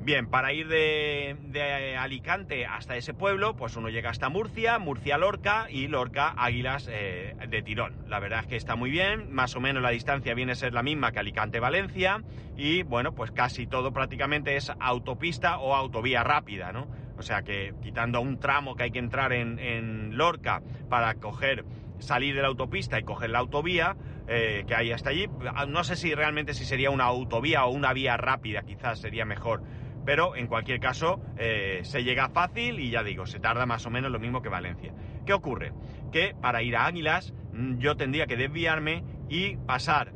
Bien, 0.07 0.27
para 0.27 0.53
ir 0.53 0.69
de, 0.69 1.97
Alicante 1.99 2.65
hasta 2.65 2.95
ese 2.95 3.13
pueblo, 3.13 3.57
pues 3.57 3.75
uno 3.75 3.89
llega 3.89 4.09
hasta 4.09 4.29
Murcia, 4.29 4.79
Murcia 4.79 5.17
Lorca 5.17 5.67
y 5.69 5.89
Lorca 5.89 6.33
Águilas 6.37 6.87
eh, 6.89 7.35
de 7.49 7.61
Tirón. 7.61 7.93
La 8.07 8.21
verdad 8.21 8.39
es 8.39 8.47
que 8.47 8.55
está 8.55 8.77
muy 8.77 8.89
bien, 8.89 9.33
más 9.33 9.57
o 9.57 9.59
menos 9.59 9.83
la 9.83 9.89
distancia 9.89 10.33
viene 10.33 10.53
a 10.53 10.55
ser 10.55 10.73
la 10.73 10.81
misma 10.81 11.11
que 11.11 11.19
Alicante-Valencia 11.19 12.23
y 12.55 12.83
bueno, 12.83 13.15
pues 13.15 13.31
casi 13.31 13.67
todo 13.67 13.91
prácticamente 13.91 14.55
es 14.55 14.71
autopista 14.79 15.57
o 15.57 15.75
autovía 15.75 16.23
rápida, 16.23 16.71
¿no? 16.71 16.87
O 17.17 17.21
sea 17.21 17.41
que 17.41 17.73
quitando 17.83 18.21
un 18.21 18.39
tramo 18.39 18.77
que 18.77 18.83
hay 18.83 18.91
que 18.91 18.99
entrar 18.99 19.33
en, 19.33 20.15
Lorca 20.15 20.61
para 20.87 21.15
coger, 21.15 21.65
salir 21.99 22.33
de 22.33 22.43
la 22.43 22.47
autopista 22.47 22.97
y 22.97 23.03
coger 23.03 23.31
la 23.31 23.39
autovía, 23.39 23.97
eh, 24.29 24.63
que 24.67 24.73
hay 24.73 24.93
hasta 24.93 25.09
allí. 25.09 25.27
No 25.67 25.83
sé 25.83 25.97
si 25.97 26.15
realmente 26.15 26.53
si 26.53 26.63
sería 26.63 26.91
una 26.91 27.03
autovía 27.03 27.65
o 27.65 27.71
una 27.71 27.91
vía 27.91 28.15
rápida, 28.15 28.61
quizás 28.61 28.99
sería 28.99 29.25
mejor 29.25 29.63
pero 30.07 30.37
en 30.37 30.47
cualquier 30.47 30.79
caso 30.79 31.19
eh, 31.35 31.81
se 31.83 32.05
llega 32.05 32.29
fácil 32.29 32.79
y 32.79 32.91
ya 32.91 33.03
digo, 33.03 33.25
se 33.25 33.41
tarda 33.41 33.65
más 33.65 33.85
o 33.85 33.89
menos 33.89 34.09
lo 34.09 34.19
mismo 34.19 34.41
que 34.41 34.47
Valencia. 34.47 34.93
¿Qué 35.25 35.33
ocurre? 35.33 35.73
Que 36.13 36.33
para 36.41 36.63
ir 36.63 36.77
a 36.77 36.85
Águilas 36.85 37.33
mm, 37.51 37.79
yo 37.79 37.97
tendría 37.97 38.25
que 38.25 38.37
desviarme 38.37 39.03
y 39.27 39.57
pasar 39.57 40.13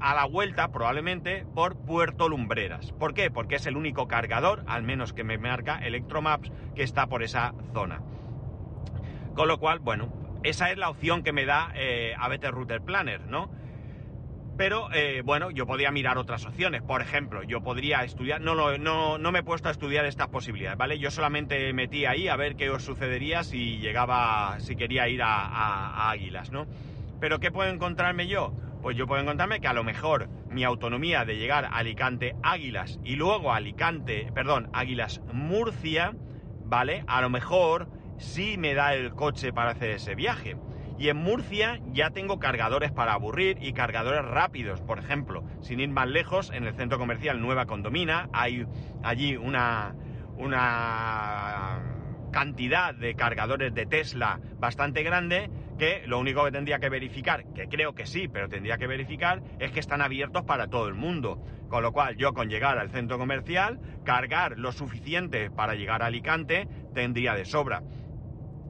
a 0.00 0.14
la 0.14 0.24
vuelta 0.24 0.70
probablemente 0.70 1.44
por 1.52 1.76
Puerto 1.84 2.28
Lumbreras. 2.28 2.92
¿Por 2.92 3.12
qué? 3.12 3.28
Porque 3.28 3.56
es 3.56 3.66
el 3.66 3.76
único 3.76 4.06
cargador, 4.06 4.62
al 4.68 4.84
menos 4.84 5.12
que 5.12 5.24
me 5.24 5.36
marca 5.36 5.78
Electromaps, 5.78 6.52
que 6.76 6.84
está 6.84 7.08
por 7.08 7.24
esa 7.24 7.54
zona. 7.72 8.02
Con 9.34 9.48
lo 9.48 9.58
cual, 9.58 9.80
bueno, 9.80 10.12
esa 10.44 10.70
es 10.70 10.78
la 10.78 10.90
opción 10.90 11.24
que 11.24 11.32
me 11.32 11.44
da 11.44 11.72
eh, 11.74 12.14
ABT 12.16 12.44
Router 12.52 12.82
Planner, 12.82 13.26
¿no? 13.26 13.50
Pero 14.56 14.88
eh, 14.92 15.22
bueno, 15.22 15.50
yo 15.50 15.66
podría 15.66 15.90
mirar 15.90 16.16
otras 16.16 16.46
opciones. 16.46 16.82
Por 16.82 17.02
ejemplo, 17.02 17.42
yo 17.42 17.62
podría 17.62 18.04
estudiar. 18.04 18.40
No, 18.40 18.54
no, 18.78 19.18
no 19.18 19.32
me 19.32 19.40
he 19.40 19.42
puesto 19.42 19.68
a 19.68 19.72
estudiar 19.72 20.06
estas 20.06 20.28
posibilidades, 20.28 20.78
¿vale? 20.78 20.98
Yo 20.98 21.10
solamente 21.10 21.72
metí 21.74 22.06
ahí 22.06 22.28
a 22.28 22.36
ver 22.36 22.56
qué 22.56 22.70
os 22.70 22.82
sucedería 22.82 23.44
si 23.44 23.78
llegaba. 23.78 24.58
si 24.60 24.76
quería 24.76 25.08
ir 25.08 25.22
a, 25.22 26.10
Águilas, 26.10 26.50
¿no? 26.50 26.66
Pero 27.20 27.38
¿qué 27.38 27.50
puedo 27.50 27.70
encontrarme 27.70 28.28
yo? 28.28 28.52
Pues 28.80 28.96
yo 28.96 29.06
puedo 29.06 29.20
encontrarme 29.20 29.60
que 29.60 29.68
a 29.68 29.72
lo 29.72 29.84
mejor 29.84 30.28
mi 30.48 30.64
autonomía 30.64 31.24
de 31.24 31.36
llegar 31.36 31.64
a 31.64 31.76
Alicante 31.76 32.36
Águilas 32.42 33.00
y 33.04 33.16
luego 33.16 33.52
a 33.52 33.56
Alicante, 33.56 34.30
perdón, 34.32 34.70
Águilas 34.72 35.20
Murcia, 35.32 36.14
¿vale? 36.64 37.04
A 37.06 37.20
lo 37.20 37.28
mejor 37.28 37.88
sí 38.18 38.56
me 38.58 38.74
da 38.74 38.94
el 38.94 39.12
coche 39.12 39.52
para 39.52 39.72
hacer 39.72 39.90
ese 39.90 40.14
viaje. 40.14 40.56
Y 40.98 41.08
en 41.10 41.18
Murcia 41.18 41.80
ya 41.92 42.10
tengo 42.10 42.38
cargadores 42.38 42.90
para 42.90 43.12
aburrir 43.12 43.58
y 43.60 43.72
cargadores 43.72 44.24
rápidos. 44.24 44.80
Por 44.80 44.98
ejemplo, 44.98 45.44
sin 45.60 45.80
ir 45.80 45.90
más 45.90 46.08
lejos, 46.08 46.50
en 46.50 46.64
el 46.64 46.74
centro 46.74 46.98
comercial 46.98 47.40
Nueva 47.40 47.66
Condomina 47.66 48.28
hay 48.32 48.66
allí 49.02 49.36
una, 49.36 49.94
cantidad 52.32 52.94
de 52.94 53.14
cargadores 53.14 53.72
de 53.72 53.86
Tesla 53.86 54.40
bastante 54.58 55.02
grande 55.02 55.50
que 55.78 56.02
lo 56.06 56.18
único 56.18 56.44
que 56.44 56.52
tendría 56.52 56.78
que 56.78 56.90
verificar, 56.90 57.44
que 57.54 57.66
creo 57.66 57.94
que 57.94 58.06
sí, 58.06 58.28
pero 58.28 58.48
tendría 58.48 58.78
que 58.78 58.86
verificar, 58.86 59.42
es 59.58 59.72
que 59.72 59.80
están 59.80 60.02
abiertos 60.02 60.44
para 60.44 60.68
todo 60.68 60.88
el 60.88 60.94
mundo. 60.94 61.42
Con 61.68 61.82
lo 61.82 61.92
cual 61.92 62.16
yo 62.16 62.32
con 62.32 62.48
llegar 62.48 62.78
al 62.78 62.90
centro 62.90 63.18
comercial, 63.18 63.80
cargar 64.04 64.58
lo 64.58 64.72
suficiente 64.72 65.50
para 65.50 65.74
llegar 65.74 66.02
a 66.02 66.06
Alicante, 66.06 66.68
tendría 66.94 67.34
de 67.34 67.44
sobra 67.44 67.82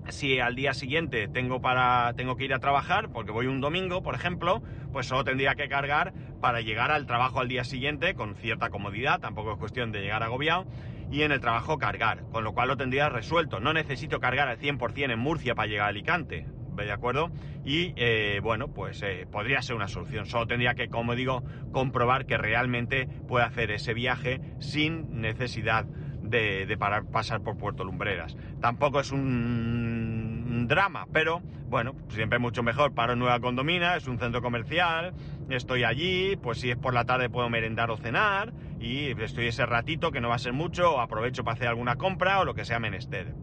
si 0.09 0.41
al 0.41 0.55
día 0.55 0.75
siguiente 0.75 1.29
tengo, 1.29 1.61
para, 1.61 2.13
tengo 2.15 2.37
que 2.37 2.45
ir 2.45 2.55
a 2.55 2.59
trabajar, 2.59 3.11
porque 3.11 3.33
voy 3.33 3.47
un 3.47 3.61
domingo, 3.61 4.03
por 4.03 4.15
ejemplo, 4.15 4.63
pues 4.93 5.07
solo 5.07 5.25
tendría 5.25 5.55
que 5.55 5.69
cargar 5.69 6.13
para 6.41 6.61
llegar 6.61 6.91
al 6.91 7.07
trabajo 7.07 7.41
al 7.41 7.49
día 7.49 7.65
siguiente 7.65 8.15
con 8.15 8.35
cierta 8.37 8.71
comodidad, 8.71 9.21
tampoco 9.21 9.53
es 9.53 9.59
cuestión 9.59 9.93
de 9.93 10.01
llegar 10.01 10.23
agobiado, 10.23 10.67
y 11.11 11.23
en 11.23 11.33
el 11.33 11.41
trabajo 11.41 11.79
cargar, 11.79 12.25
con 12.31 12.45
lo 12.45 12.53
cual 12.53 12.69
lo 12.69 12.77
tendría 12.77 13.09
resuelto. 13.09 13.61
No 13.61 13.73
necesito 13.73 14.21
cargar 14.21 14.49
al 14.49 14.59
100% 14.59 15.13
en 15.13 15.19
Murcia 15.19 15.55
para 15.55 15.69
llegar 15.69 15.87
a 15.87 15.91
Alicante, 15.91 16.47
¿de 16.85 16.93
acuerdo? 16.93 17.31
Y 17.65 17.93
eh, 17.97 18.41
bueno, 18.43 18.69
pues 18.69 19.03
eh, 19.03 19.27
podría 19.31 19.63
ser 19.63 19.77
una 19.77 19.89
solución. 19.89 20.27
Solo 20.27 20.47
tendría 20.47 20.75
que, 20.75 20.89
como 20.89 21.15
digo, 21.15 21.43
comprobar 21.73 22.27
que 22.27 22.37
realmente 22.37 23.09
puede 23.29 23.45
hacer 23.45 23.71
ese 23.71 23.95
viaje 23.95 24.41
sin 24.59 25.21
necesidad 25.21 25.87
de, 26.29 26.77
pasar 27.13 27.41
por 27.41 27.57
Puerto 27.57 27.85
Lumbreras. 27.85 28.37
Tampoco 28.61 29.01
es 29.01 29.13
un 29.13 30.67
drama, 30.69 31.07
pero 31.13 31.43
bueno, 31.69 31.95
siempre 32.09 32.39
mucho 32.39 32.63
mejor. 32.63 32.93
Paro 32.93 33.15
en 33.15 33.19
Nueva 33.19 33.41
Condomina, 33.41 33.97
es 33.97 34.07
un 34.07 34.19
centro 34.19 34.43
comercial, 34.43 35.15
estoy 35.51 35.85
allí, 35.85 36.37
pues 36.37 36.61
si 36.61 36.71
es 36.71 36.77
por 36.77 36.95
la 36.95 37.05
tarde 37.05 37.29
puedo 37.29 37.49
merendar 37.51 37.91
o 37.91 37.97
cenar 37.97 38.53
y 38.81 39.11
estoy 39.23 39.49
ese 39.49 39.67
ratito 39.67 40.13
que 40.13 40.21
no 40.21 40.29
va 40.29 40.37
a 40.37 40.39
ser 40.39 40.53
mucho, 40.53 41.01
aprovecho 41.01 41.45
para 41.45 41.55
hacer 41.55 41.69
alguna 41.69 41.97
compra 41.97 42.41
o 42.41 42.45
lo 42.45 42.55
que 42.55 42.65
sea 42.65 42.79
menester, 42.79 43.35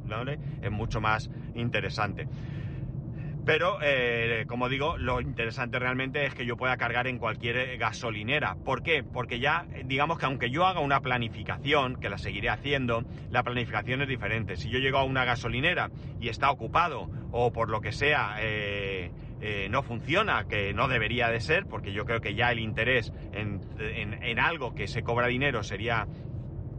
Es 0.61 0.71
mucho 0.71 1.01
más 1.01 1.29
interesante. 1.55 2.27
Pero, 3.45 3.77
eh, 3.81 4.45
como 4.47 4.69
digo, 4.69 4.97
lo 4.97 5.19
interesante 5.19 5.77
realmente 5.77 6.25
es 6.25 6.33
que 6.33 6.45
yo 6.45 6.55
pueda 6.55 6.77
cargar 6.77 7.07
en 7.07 7.17
cualquier 7.17 7.77
gasolinera. 7.77 8.55
¿Por 8.55 8.83
qué? 8.83 9.03
Porque 9.03 9.39
ya, 9.39 9.65
digamos 9.83 10.17
que 10.17 10.25
aunque 10.25 10.49
yo 10.49 10.65
haga 10.65 10.79
una 10.79 11.01
planificación, 11.01 11.97
que 11.97 12.09
la 12.09 12.17
seguiré 12.17 12.49
haciendo, 12.49 13.03
la 13.29 13.43
planificación 13.43 14.01
es 14.01 14.07
diferente. 14.07 14.55
Si 14.55 14.69
yo 14.69 14.79
llego 14.79 14.97
a 14.97 15.03
una 15.03 15.25
gasolinera 15.25 15.89
y 16.21 16.29
está 16.29 16.51
ocupado 16.51 17.09
o 17.31 17.51
por 17.51 17.69
lo 17.69 17.81
que 17.81 17.91
sea 17.91 18.37
eh, 18.39 19.11
eh, 19.41 19.67
no 19.69 19.83
funciona, 19.83 20.45
que 20.45 20.73
no 20.73 20.87
debería 20.87 21.27
de 21.27 21.41
ser, 21.41 21.65
porque 21.65 21.91
yo 21.91 22.05
creo 22.05 22.21
que 22.21 22.35
ya 22.35 22.49
el 22.49 22.59
interés 22.59 23.11
en, 23.33 23.59
en 23.77 24.39
algo 24.39 24.73
que 24.73 24.87
se 24.87 25.03
cobra 25.03 25.27
dinero 25.27 25.63
sería 25.63 26.07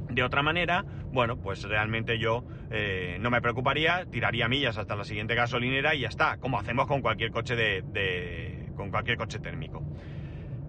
de 0.09 0.23
otra 0.23 0.43
manera, 0.43 0.85
bueno, 1.15 1.37
pues 1.37 1.63
realmente 1.63 2.19
yo 2.19 2.45
eh, 2.71 3.17
no 3.21 3.31
me 3.31 3.41
preocuparía, 3.41 4.05
tiraría 4.11 4.49
millas 4.49 4.77
hasta 4.77 4.97
la 4.97 5.05
siguiente 5.05 5.37
gasolinera 5.37 5.95
y 5.95 6.01
ya 6.01 6.09
está, 6.09 6.37
como 6.39 6.59
hacemos 6.59 6.87
con 6.89 7.01
cualquier 7.01 7.31
coche 7.31 7.55
de, 7.55 8.73
con 8.77 8.91
cualquier 8.91 9.17
coche 9.17 9.39
térmico. 9.39 9.83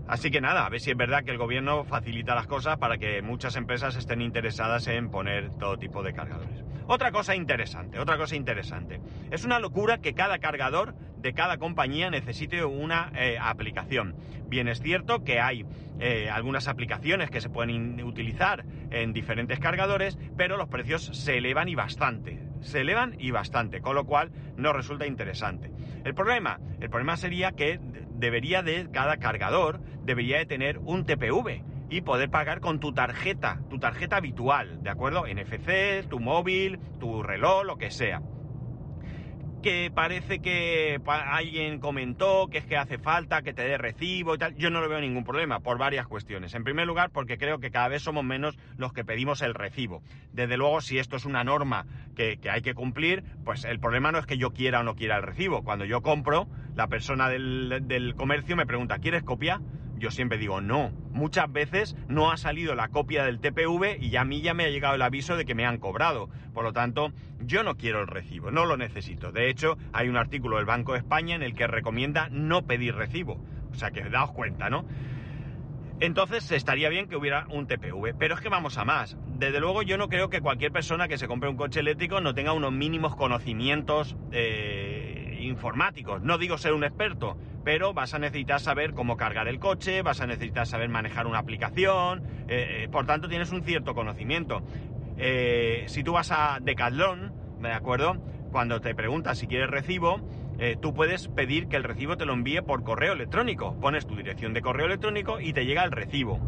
Así 0.07 0.29
que 0.29 0.39
nada, 0.39 0.67
a 0.67 0.69
ver 0.69 0.79
si 0.79 0.91
es 0.91 0.97
verdad 0.97 1.23
que 1.23 1.31
el 1.31 1.39
gobierno 1.39 1.83
facilita 1.83 2.35
las 2.35 2.45
cosas 2.45 2.77
para 2.77 2.99
que 2.99 3.23
muchas 3.23 3.55
empresas 3.55 3.95
estén 3.95 4.21
interesadas 4.21 4.87
en 4.87 5.09
poner 5.09 5.49
todo 5.57 5.77
tipo 5.77 6.03
de 6.03 6.13
cargadores. 6.13 6.63
Otra 6.87 7.11
cosa 7.11 7.35
interesante, 7.35 7.99
otra 7.99 8.17
cosa 8.17 8.35
interesante. 8.35 9.01
Es 9.31 9.43
una 9.43 9.59
locura 9.59 9.97
que 9.97 10.13
cada 10.13 10.37
cargador 10.37 10.93
de 11.17 11.33
cada 11.33 11.57
compañía 11.57 12.11
necesite 12.11 12.63
una 12.63 13.11
eh, 13.15 13.37
aplicación. 13.41 14.15
Bien 14.47 14.67
es 14.67 14.81
cierto 14.81 15.23
que 15.23 15.39
hay 15.39 15.65
eh, 15.99 16.29
algunas 16.29 16.67
aplicaciones 16.67 17.31
que 17.31 17.41
se 17.41 17.49
pueden 17.49 18.03
utilizar 18.03 18.65
en 18.91 19.13
diferentes 19.13 19.59
cargadores, 19.59 20.19
pero 20.37 20.57
los 20.57 20.69
precios 20.69 21.05
se 21.05 21.37
elevan 21.37 21.69
y 21.69 21.75
bastante. 21.75 22.39
Se 22.61 22.81
elevan 22.81 23.15
y 23.17 23.31
bastante, 23.31 23.81
con 23.81 23.95
lo 23.95 24.05
cual 24.05 24.31
no 24.55 24.71
resulta 24.71 25.07
interesante. 25.07 25.71
El 26.03 26.13
problema, 26.13 26.59
el 26.79 26.89
problema 26.91 27.17
sería 27.17 27.53
que 27.53 27.79
debería 28.15 28.61
de 28.61 28.89
cada 28.91 29.17
cargador 29.17 29.79
debería 30.03 30.37
de 30.37 30.45
tener 30.45 30.77
un 30.77 31.05
TPV 31.05 31.63
y 31.89 32.01
poder 32.01 32.29
pagar 32.29 32.59
con 32.59 32.79
tu 32.79 32.93
tarjeta, 32.93 33.59
tu 33.69 33.79
tarjeta 33.79 34.17
habitual, 34.17 34.81
¿de 34.81 34.89
acuerdo? 34.89 35.25
NFC, 35.27 36.07
tu 36.09 36.19
móvil, 36.19 36.79
tu 36.99 37.21
reloj, 37.21 37.63
lo 37.63 37.77
que 37.77 37.91
sea. 37.91 38.21
Que 39.61 39.91
parece 39.93 40.39
que 40.39 40.99
alguien 41.07 41.79
comentó 41.79 42.47
que 42.51 42.59
es 42.59 42.65
que 42.65 42.77
hace 42.77 42.99
falta 42.99 43.41
que 43.41 43.51
te 43.51 43.63
dé 43.63 43.79
recibo 43.79 44.35
y 44.35 44.37
tal. 44.37 44.55
Yo 44.55 44.69
no 44.69 44.79
lo 44.79 44.87
veo 44.87 45.01
ningún 45.01 45.23
problema 45.23 45.59
por 45.59 45.79
varias 45.79 46.05
cuestiones. 46.05 46.53
En 46.53 46.63
primer 46.63 46.85
lugar, 46.85 47.09
porque 47.09 47.39
creo 47.39 47.57
que 47.59 47.71
cada 47.71 47.87
vez 47.87 48.03
somos 48.03 48.23
menos 48.23 48.59
los 48.77 48.93
que 48.93 49.03
pedimos 49.03 49.41
el 49.41 49.55
recibo. 49.55 50.03
Desde 50.33 50.57
luego, 50.57 50.81
si 50.81 50.99
esto 50.99 51.15
es 51.15 51.25
una 51.25 51.43
norma 51.43 51.87
que, 52.15 52.39
hay 52.47 52.61
que 52.61 52.75
cumplir, 52.75 53.23
pues 53.43 53.65
el 53.65 53.79
problema 53.79 54.11
no 54.11 54.19
es 54.19 54.27
que 54.27 54.37
yo 54.37 54.51
quiera 54.51 54.81
o 54.81 54.83
no 54.83 54.95
quiera 54.95 55.17
el 55.17 55.23
recibo. 55.23 55.63
Cuando 55.63 55.85
yo 55.85 56.01
compro, 56.01 56.47
la 56.75 56.87
persona 56.87 57.27
del, 57.27 57.87
del 57.87 58.13
comercio 58.13 58.55
me 58.55 58.67
pregunta, 58.67 58.99
¿quieres 58.99 59.23
copia? 59.23 59.61
Yo 59.97 60.11
siempre 60.11 60.37
digo 60.37 60.61
no. 60.61 60.91
Muchas 61.11 61.51
veces 61.51 61.95
no 62.07 62.31
ha 62.31 62.37
salido 62.37 62.75
la 62.75 62.89
copia 62.89 63.23
del 63.23 63.39
TPV 63.39 63.97
y 63.99 64.09
ya 64.09 64.21
a 64.21 64.25
mí 64.25 64.41
ya 64.41 64.53
me 64.53 64.65
ha 64.65 64.69
llegado 64.69 64.95
el 64.95 65.01
aviso 65.01 65.37
de 65.37 65.45
que 65.45 65.55
me 65.55 65.65
han 65.65 65.77
cobrado. 65.77 66.29
Por 66.53 66.63
lo 66.63 66.73
tanto, 66.73 67.11
yo 67.39 67.63
no 67.63 67.75
quiero 67.75 68.01
el 68.01 68.07
recibo, 68.07 68.51
no 68.51 68.65
lo 68.65 68.77
necesito. 68.77 69.31
De 69.31 69.49
hecho, 69.49 69.77
hay 69.93 70.09
un 70.09 70.17
artículo 70.17 70.57
del 70.57 70.65
Banco 70.65 70.93
de 70.93 70.99
España 70.99 71.35
en 71.35 71.43
el 71.43 71.55
que 71.55 71.67
recomienda 71.67 72.27
no 72.29 72.63
pedir 72.63 72.95
recibo. 72.95 73.39
O 73.71 73.75
sea 73.75 73.91
que 73.91 74.03
daos 74.09 74.31
cuenta, 74.31 74.69
¿no? 74.69 74.85
Entonces 76.01 76.51
estaría 76.51 76.89
bien 76.89 77.07
que 77.07 77.15
hubiera 77.15 77.47
un 77.49 77.67
TPV. 77.67 78.15
Pero 78.17 78.35
es 78.35 78.41
que 78.41 78.49
vamos 78.49 78.77
a 78.77 78.83
más. 78.83 79.17
Desde 79.37 79.59
luego 79.61 79.81
yo 79.81 79.97
no 79.97 80.09
creo 80.09 80.29
que 80.29 80.41
cualquier 80.41 80.71
persona 80.71 81.07
que 81.07 81.17
se 81.17 81.27
compre 81.27 81.49
un 81.49 81.55
coche 81.55 81.79
eléctrico 81.79 82.19
no 82.19 82.33
tenga 82.33 82.51
unos 82.51 82.73
mínimos 82.73 83.15
conocimientos 83.15 84.17
eh, 84.31 85.37
informáticos. 85.41 86.21
No 86.21 86.37
digo 86.37 86.57
ser 86.57 86.73
un 86.73 86.83
experto, 86.83 87.37
pero 87.65 87.93
vas 87.93 88.13
a 88.13 88.19
necesitar 88.19 88.61
saber 88.61 88.93
cómo 88.93 89.17
cargar 89.17 89.47
el 89.47 89.59
coche, 89.59 90.03
vas 90.03 90.21
a 90.21 90.27
necesitar 90.27 90.67
saber 90.67 90.87
manejar 90.87 91.25
una 91.25 91.39
aplicación, 91.39 92.23
eh, 92.47 92.83
eh, 92.83 92.89
por 92.89 93.07
tanto 93.07 93.27
tienes 93.27 93.51
un 93.51 93.63
cierto 93.63 93.95
conocimiento. 93.95 94.61
Eh, 95.17 95.83
si 95.87 96.03
tú 96.03 96.13
vas 96.13 96.29
a 96.31 96.59
Decathlon, 96.61 97.33
¿de 97.59 97.73
acuerdo? 97.73 98.17
Cuando 98.51 98.81
te 98.81 98.93
preguntas 98.93 99.39
si 99.39 99.47
quieres 99.47 99.69
recibo, 99.69 100.21
tú 100.79 100.93
puedes 100.93 101.27
pedir 101.27 101.67
que 101.67 101.75
el 101.75 101.83
recibo 101.83 102.15
te 102.15 102.25
lo 102.25 102.31
envíe 102.31 102.61
por 102.61 102.83
correo 102.83 103.11
electrónico. 103.11 103.77
Pones 103.81 104.07
tu 104.07 104.15
dirección 104.15 104.53
de 104.53 104.61
correo 104.61 104.85
electrónico 104.85 105.41
y 105.41 105.51
te 105.51 105.65
llega 105.65 105.83
el 105.83 105.91
recibo. 105.91 106.39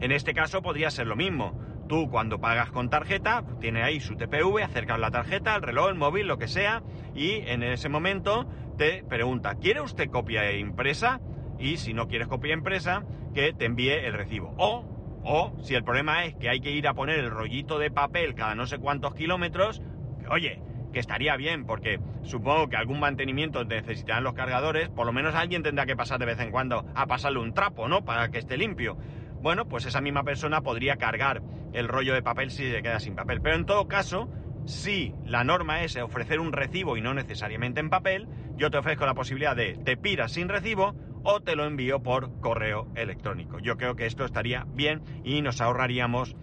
En 0.00 0.12
este 0.12 0.34
caso 0.34 0.60
podría 0.60 0.90
ser 0.90 1.06
lo 1.06 1.16
mismo. 1.16 1.58
Tú 1.88 2.10
cuando 2.10 2.38
pagas 2.38 2.70
con 2.70 2.90
tarjeta, 2.90 3.44
tiene 3.60 3.82
ahí 3.82 4.00
su 4.00 4.16
TPV, 4.16 4.62
acercas 4.62 4.98
la 4.98 5.10
tarjeta, 5.10 5.56
el 5.56 5.62
reloj, 5.62 5.88
el 5.88 5.94
móvil, 5.94 6.26
lo 6.26 6.36
que 6.36 6.48
sea, 6.48 6.82
y 7.14 7.36
en 7.46 7.62
ese 7.62 7.88
momento 7.88 8.46
te 8.78 9.02
pregunta, 9.02 9.56
¿quiere 9.56 9.82
usted 9.82 10.08
copia 10.08 10.50
impresa? 10.52 11.20
Y 11.58 11.76
si 11.76 11.92
no 11.92 12.06
quieres 12.06 12.28
copia 12.28 12.54
impresa, 12.54 13.04
que 13.34 13.52
te 13.52 13.66
envíe 13.66 13.90
el 13.90 14.14
recibo. 14.14 14.54
O, 14.56 14.84
o, 15.24 15.52
si 15.60 15.74
el 15.74 15.84
problema 15.84 16.24
es 16.24 16.36
que 16.36 16.48
hay 16.48 16.60
que 16.60 16.70
ir 16.70 16.86
a 16.86 16.94
poner 16.94 17.18
el 17.18 17.30
rollito 17.30 17.78
de 17.78 17.90
papel 17.90 18.34
cada 18.34 18.54
no 18.54 18.66
sé 18.66 18.78
cuántos 18.78 19.14
kilómetros, 19.14 19.82
oye, 20.30 20.62
que 20.92 21.00
estaría 21.00 21.36
bien, 21.36 21.66
porque 21.66 22.00
supongo 22.22 22.68
que 22.68 22.76
algún 22.76 23.00
mantenimiento 23.00 23.64
necesitarán 23.64 24.22
los 24.22 24.34
cargadores, 24.34 24.88
por 24.88 25.06
lo 25.06 25.12
menos 25.12 25.34
alguien 25.34 25.64
tendrá 25.64 25.84
que 25.84 25.96
pasar 25.96 26.20
de 26.20 26.26
vez 26.26 26.38
en 26.38 26.52
cuando 26.52 26.86
a 26.94 27.06
pasarle 27.06 27.40
un 27.40 27.52
trapo, 27.52 27.88
¿no? 27.88 28.04
Para 28.04 28.30
que 28.30 28.38
esté 28.38 28.56
limpio. 28.56 28.96
Bueno, 29.42 29.66
pues 29.68 29.86
esa 29.86 30.00
misma 30.00 30.22
persona 30.22 30.62
podría 30.62 30.96
cargar 30.96 31.42
el 31.72 31.88
rollo 31.88 32.14
de 32.14 32.22
papel 32.22 32.50
si 32.50 32.70
se 32.70 32.80
queda 32.80 33.00
sin 33.00 33.16
papel. 33.16 33.40
Pero 33.40 33.56
en 33.56 33.66
todo 33.66 33.88
caso, 33.88 34.28
si 34.68 35.14
la 35.24 35.44
norma 35.44 35.82
es 35.82 35.96
ofrecer 35.96 36.40
un 36.40 36.52
recibo 36.52 36.98
y 36.98 37.00
no 37.00 37.14
necesariamente 37.14 37.80
en 37.80 37.88
papel, 37.88 38.28
yo 38.54 38.70
te 38.70 38.76
ofrezco 38.76 39.06
la 39.06 39.14
posibilidad 39.14 39.56
de 39.56 39.78
te 39.82 39.96
piras 39.96 40.32
sin 40.32 40.50
recibo 40.50 40.94
o 41.22 41.40
te 41.40 41.56
lo 41.56 41.64
envío 41.64 42.02
por 42.02 42.38
correo 42.40 42.86
electrónico. 42.94 43.60
Yo 43.60 43.78
creo 43.78 43.96
que 43.96 44.04
esto 44.04 44.26
estaría 44.26 44.66
bien 44.68 45.02
y 45.24 45.40
nos 45.40 45.62
ahorraríamos 45.62 46.36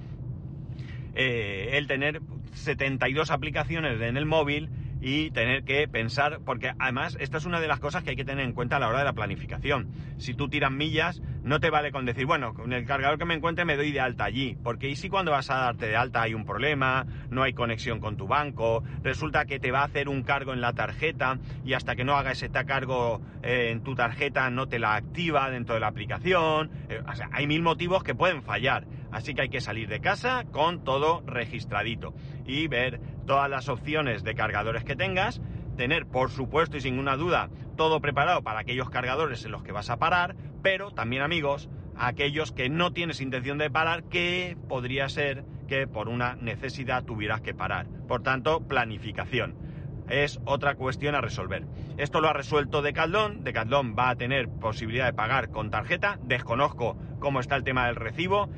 eh, 1.13 1.77
el 1.77 1.85
tener 1.85 2.19
72 2.53 3.29
aplicaciones 3.29 4.01
en 4.01 4.17
el 4.17 4.25
móvil 4.25 4.69
y 5.07 5.29
tener 5.29 5.63
que 5.63 5.87
pensar, 5.87 6.39
porque 6.43 6.71
además 6.79 7.15
esta 7.19 7.37
es 7.37 7.45
una 7.45 7.59
de 7.59 7.67
las 7.67 7.79
cosas 7.79 8.03
que 8.03 8.09
hay 8.09 8.15
que 8.15 8.25
tener 8.25 8.43
en 8.43 8.53
cuenta 8.53 8.77
a 8.77 8.79
la 8.79 8.87
hora 8.87 8.97
de 8.97 9.05
la 9.05 9.13
planificación. 9.13 9.91
Si 10.17 10.33
tú 10.33 10.49
tiras 10.49 10.71
millas, 10.71 11.21
no 11.43 11.59
te 11.59 11.69
vale 11.69 11.91
con 11.91 12.05
decir, 12.05 12.25
bueno, 12.25 12.55
con 12.55 12.73
el 12.73 12.87
cargador 12.87 13.19
que 13.19 13.25
me 13.25 13.35
encuentre 13.35 13.65
me 13.65 13.77
doy 13.77 13.91
de 13.91 13.99
alta 13.99 14.23
allí, 14.23 14.57
porque 14.63 14.89
¿y 14.89 14.95
si 14.95 15.07
cuando 15.07 15.29
vas 15.29 15.51
a 15.51 15.57
darte 15.57 15.85
de 15.85 15.95
alta 15.95 16.23
hay 16.23 16.33
un 16.33 16.43
problema, 16.43 17.05
no 17.29 17.43
hay 17.43 17.53
conexión 17.53 17.99
con 17.99 18.17
tu 18.17 18.25
banco, 18.25 18.83
resulta 19.03 19.45
que 19.45 19.59
te 19.59 19.69
va 19.69 19.81
a 19.81 19.85
hacer 19.85 20.09
un 20.09 20.23
cargo 20.23 20.53
en 20.53 20.61
la 20.61 20.73
tarjeta 20.73 21.37
y 21.63 21.73
hasta 21.73 21.95
que 21.95 22.03
no 22.03 22.15
haga 22.15 22.31
ese 22.31 22.49
cargo 22.49 23.21
eh, 23.43 23.69
en 23.69 23.83
tu 23.83 23.93
tarjeta 23.93 24.49
no 24.49 24.67
te 24.67 24.79
la 24.79 24.95
activa 24.95 25.51
dentro 25.51 25.75
de 25.75 25.81
la 25.81 25.87
aplicación, 25.87 26.71
eh, 26.89 27.03
o 27.07 27.13
sea, 27.13 27.29
hay 27.31 27.45
mil 27.45 27.61
motivos 27.61 28.03
que 28.03 28.15
pueden 28.15 28.41
fallar, 28.41 28.87
así 29.15 29.33
que 29.33 29.43
hay 29.43 29.49
que 29.49 29.61
salir 29.61 29.87
de 29.87 30.01
casa 30.01 30.43
con 30.51 30.83
todo 30.83 31.23
registradito 31.25 32.13
y 32.45 32.67
ver 32.67 32.99
todas 33.25 33.49
las 33.49 33.69
opciones 33.69 34.25
de 34.25 34.35
cargadores 34.35 34.83
que 34.83 34.97
tengas, 34.97 35.41
tener 35.77 36.05
por 36.05 36.31
supuesto 36.31 36.75
y 36.75 36.81
sin 36.81 36.95
ninguna 36.95 37.15
duda 37.15 37.49
todo 37.77 38.01
preparado 38.01 38.43
para 38.43 38.59
aquellos 38.59 38.89
cargadores 38.89 39.45
en 39.45 39.53
los 39.53 39.63
que 39.63 39.71
vas 39.71 39.89
a 39.89 39.97
parar, 39.97 40.35
pero 40.61 40.91
también 40.91 41.21
amigos, 41.21 41.69
aquellos 41.95 42.51
que 42.51 42.69
no 42.69 42.91
tienes 42.91 43.21
intención 43.21 43.57
de 43.57 43.69
parar, 43.71 44.03
que 44.03 44.57
podría 44.67 45.07
ser 45.07 45.45
que 45.69 45.87
por 45.87 46.09
una 46.09 46.35
necesidad 46.35 47.05
tuvieras 47.05 47.39
que 47.39 47.53
parar. 47.53 47.87
Por 48.09 48.21
tanto, 48.21 48.67
planificación. 48.67 49.55
Es 50.09 50.41
otra 50.45 50.75
cuestión 50.75 51.15
a 51.15 51.21
resolver. 51.21 51.65
Esto 51.97 52.19
lo 52.19 52.27
ha 52.27 52.33
resuelto 52.33 52.81
Decathlon. 52.81 53.43
Decathlon 53.43 53.95
va 53.97 54.09
a 54.09 54.15
tener 54.15 54.49
posibilidad 54.49 55.05
de 55.05 55.13
pagar 55.13 55.49
con 55.49 55.71
tarjeta. 55.71 56.19
Desconozco 56.21 56.97
cómo 57.19 57.39
está 57.39 57.55
el 57.55 57.63
tema 57.63 57.87
del 57.87 57.95
recibo 57.95 58.49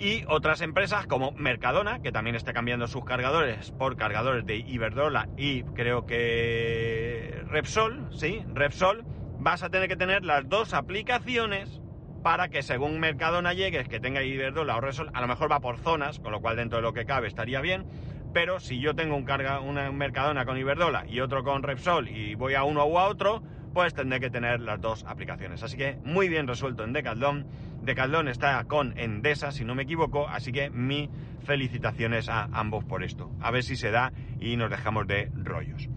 y 0.00 0.24
otras 0.28 0.62
empresas 0.62 1.06
como 1.06 1.32
Mercadona, 1.32 2.00
que 2.00 2.10
también 2.10 2.34
está 2.34 2.54
cambiando 2.54 2.88
sus 2.88 3.04
cargadores 3.04 3.70
por 3.72 3.96
cargadores 3.96 4.46
de 4.46 4.56
Iberdrola 4.56 5.28
y 5.36 5.62
creo 5.62 6.06
que 6.06 7.44
Repsol, 7.48 8.08
sí, 8.10 8.42
Repsol, 8.54 9.04
vas 9.38 9.62
a 9.62 9.68
tener 9.68 9.88
que 9.88 9.96
tener 9.96 10.24
las 10.24 10.48
dos 10.48 10.72
aplicaciones 10.72 11.82
para 12.22 12.48
que 12.48 12.62
según 12.62 12.98
Mercadona 12.98 13.52
llegues, 13.52 13.88
que 13.88 14.00
tenga 14.00 14.22
Iberdrola 14.22 14.76
o 14.76 14.80
Repsol, 14.80 15.10
a 15.12 15.20
lo 15.20 15.28
mejor 15.28 15.52
va 15.52 15.60
por 15.60 15.76
zonas, 15.76 16.18
con 16.18 16.32
lo 16.32 16.40
cual 16.40 16.56
dentro 16.56 16.78
de 16.78 16.82
lo 16.82 16.94
que 16.94 17.04
cabe 17.04 17.28
estaría 17.28 17.60
bien, 17.60 17.84
pero 18.32 18.58
si 18.58 18.80
yo 18.80 18.94
tengo 18.94 19.16
un, 19.16 19.24
carga, 19.24 19.60
una 19.60 19.92
Mercadona 19.92 20.46
con 20.46 20.56
Iberdrola 20.56 21.04
y 21.08 21.20
otro 21.20 21.44
con 21.44 21.62
Repsol 21.62 22.08
y 22.08 22.36
voy 22.36 22.54
a 22.54 22.64
uno 22.64 22.86
u 22.86 22.98
a 22.98 23.06
otro, 23.06 23.42
pues 23.72 23.94
tendré 23.94 24.20
que 24.20 24.30
tener 24.30 24.60
las 24.60 24.80
dos 24.80 25.04
aplicaciones. 25.04 25.62
Así 25.62 25.76
que 25.76 25.98
muy 26.04 26.28
bien 26.28 26.46
resuelto 26.46 26.84
en 26.84 26.92
Decathlon 26.92 27.46
Decathlon 27.82 28.28
está 28.28 28.62
con 28.64 28.96
Endesa, 28.98 29.52
si 29.52 29.64
no 29.64 29.74
me 29.74 29.84
equivoco, 29.84 30.28
así 30.28 30.52
que 30.52 30.70
mi 30.70 31.08
felicitaciones 31.44 32.28
a 32.28 32.44
ambos 32.52 32.84
por 32.84 33.02
esto. 33.02 33.30
A 33.40 33.50
ver 33.50 33.62
si 33.62 33.76
se 33.76 33.90
da 33.90 34.12
y 34.38 34.56
nos 34.56 34.70
dejamos 34.70 35.06
de 35.06 35.30
rollos. 35.34 35.88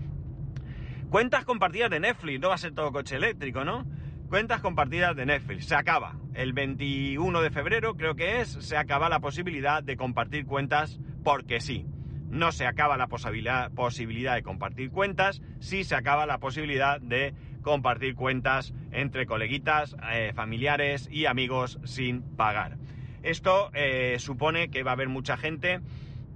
Cuentas 1.10 1.46
compartidas 1.46 1.90
de 1.90 2.00
Netflix, 2.00 2.40
no 2.40 2.50
va 2.50 2.56
a 2.56 2.58
ser 2.58 2.74
todo 2.74 2.92
coche 2.92 3.18
eléctrico, 3.18 3.66
¿no? 3.66 3.86
Cuentas 4.30 4.62
compartidas 4.62 5.16
de 5.16 5.26
Netflix, 5.26 5.66
se 5.66 5.76
acaba. 5.76 6.16
El 6.34 6.54
21 6.54 7.42
de 7.42 7.52
febrero 7.52 7.96
creo 7.96 8.16
que 8.16 8.40
es, 8.40 8.50
se 8.50 8.78
acaba 8.78 9.10
la 9.10 9.20
posibilidad 9.20 9.84
de 9.84 9.98
compartir 9.98 10.46
cuentas 10.46 11.00
porque 11.24 11.60
sí. 11.60 11.86
No 12.30 12.52
se 12.52 12.66
acaba 12.66 12.98
la 12.98 13.08
posibilidad, 13.08 13.72
posibilidad 13.72 14.34
de 14.34 14.42
compartir 14.42 14.90
cuentas, 14.90 15.42
sí 15.60 15.84
se 15.84 15.96
acaba 15.96 16.26
la 16.26 16.40
posibilidad 16.40 17.00
de 17.00 17.36
compartir 17.64 18.14
cuentas 18.14 18.74
entre 18.92 19.26
coleguitas, 19.26 19.96
eh, 20.12 20.32
familiares 20.36 21.10
y 21.12 21.26
amigos 21.26 21.80
sin 21.86 22.22
pagar. 22.22 22.78
Esto 23.24 23.72
eh, 23.74 24.18
supone 24.20 24.70
que 24.70 24.84
va 24.84 24.92
a 24.92 24.94
haber 24.94 25.10
mucha 25.10 25.38
gente 25.38 25.80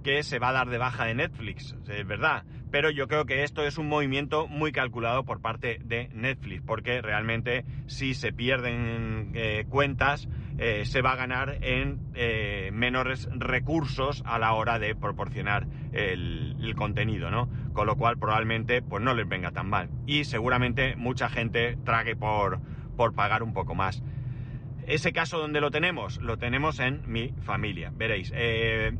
que 0.02 0.22
se 0.22 0.38
va 0.38 0.48
a 0.48 0.52
dar 0.52 0.68
de 0.68 0.78
baja 0.78 1.04
de 1.04 1.14
Netflix, 1.14 1.76
es 1.88 2.06
verdad, 2.06 2.44
pero 2.70 2.90
yo 2.90 3.08
creo 3.08 3.26
que 3.26 3.42
esto 3.42 3.64
es 3.66 3.78
un 3.78 3.88
movimiento 3.88 4.46
muy 4.46 4.72
calculado 4.72 5.24
por 5.24 5.40
parte 5.40 5.80
de 5.84 6.08
Netflix, 6.14 6.62
porque 6.64 7.02
realmente 7.02 7.64
si 7.86 8.14
se 8.14 8.32
pierden 8.32 9.32
eh, 9.34 9.64
cuentas 9.68 10.28
se 10.82 11.02
va 11.02 11.12
a 11.12 11.16
ganar 11.16 11.58
en 11.62 12.00
menores 12.72 13.28
recursos 13.30 14.24
a 14.26 14.40
la 14.40 14.54
hora 14.54 14.80
de 14.80 14.96
proporcionar 14.96 15.68
el, 15.92 16.74
contenido, 16.76 17.30
¿no? 17.30 17.48
Con 17.78 17.86
lo 17.86 17.94
cual 17.94 18.18
probablemente 18.18 18.82
pues 18.82 19.04
no 19.04 19.14
les 19.14 19.28
venga 19.28 19.52
tan 19.52 19.70
mal 19.70 19.88
y 20.04 20.24
seguramente 20.24 20.96
mucha 20.96 21.28
gente 21.28 21.78
trague 21.84 22.16
por, 22.16 22.58
por 22.96 23.14
pagar 23.14 23.44
un 23.44 23.52
poco 23.52 23.76
más. 23.76 24.02
Ese 24.88 25.12
caso 25.12 25.38
donde 25.38 25.60
lo 25.60 25.70
tenemos, 25.70 26.20
lo 26.20 26.38
tenemos 26.38 26.80
en 26.80 27.02
mi 27.06 27.32
familia. 27.42 27.92
Veréis, 27.94 28.32
eh, 28.34 28.90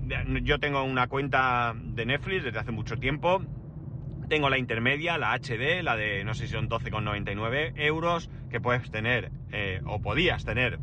yo 0.45 0.61
tengo 0.61 0.85
una 0.85 1.09
cuenta 1.09 1.75
de 1.77 2.07
Netflix 2.07 2.45
desde 2.45 2.61
hace 2.61 2.71
mucho 2.71 2.99
tiempo. 2.99 3.43
Tengo 4.29 4.49
la 4.49 4.59
intermedia, 4.59 5.19
la 5.19 5.37
HD, 5.37 5.83
la 5.83 5.97
de 5.97 6.23
no 6.23 6.35
sé 6.35 6.47
si 6.47 6.53
son 6.53 6.69
12,99 6.69 7.73
euros, 7.79 8.31
que 8.49 8.61
puedes 8.61 8.89
tener, 8.93 9.33
eh, 9.51 9.81
o 9.87 10.01
podías 10.01 10.45
tener, 10.45 10.79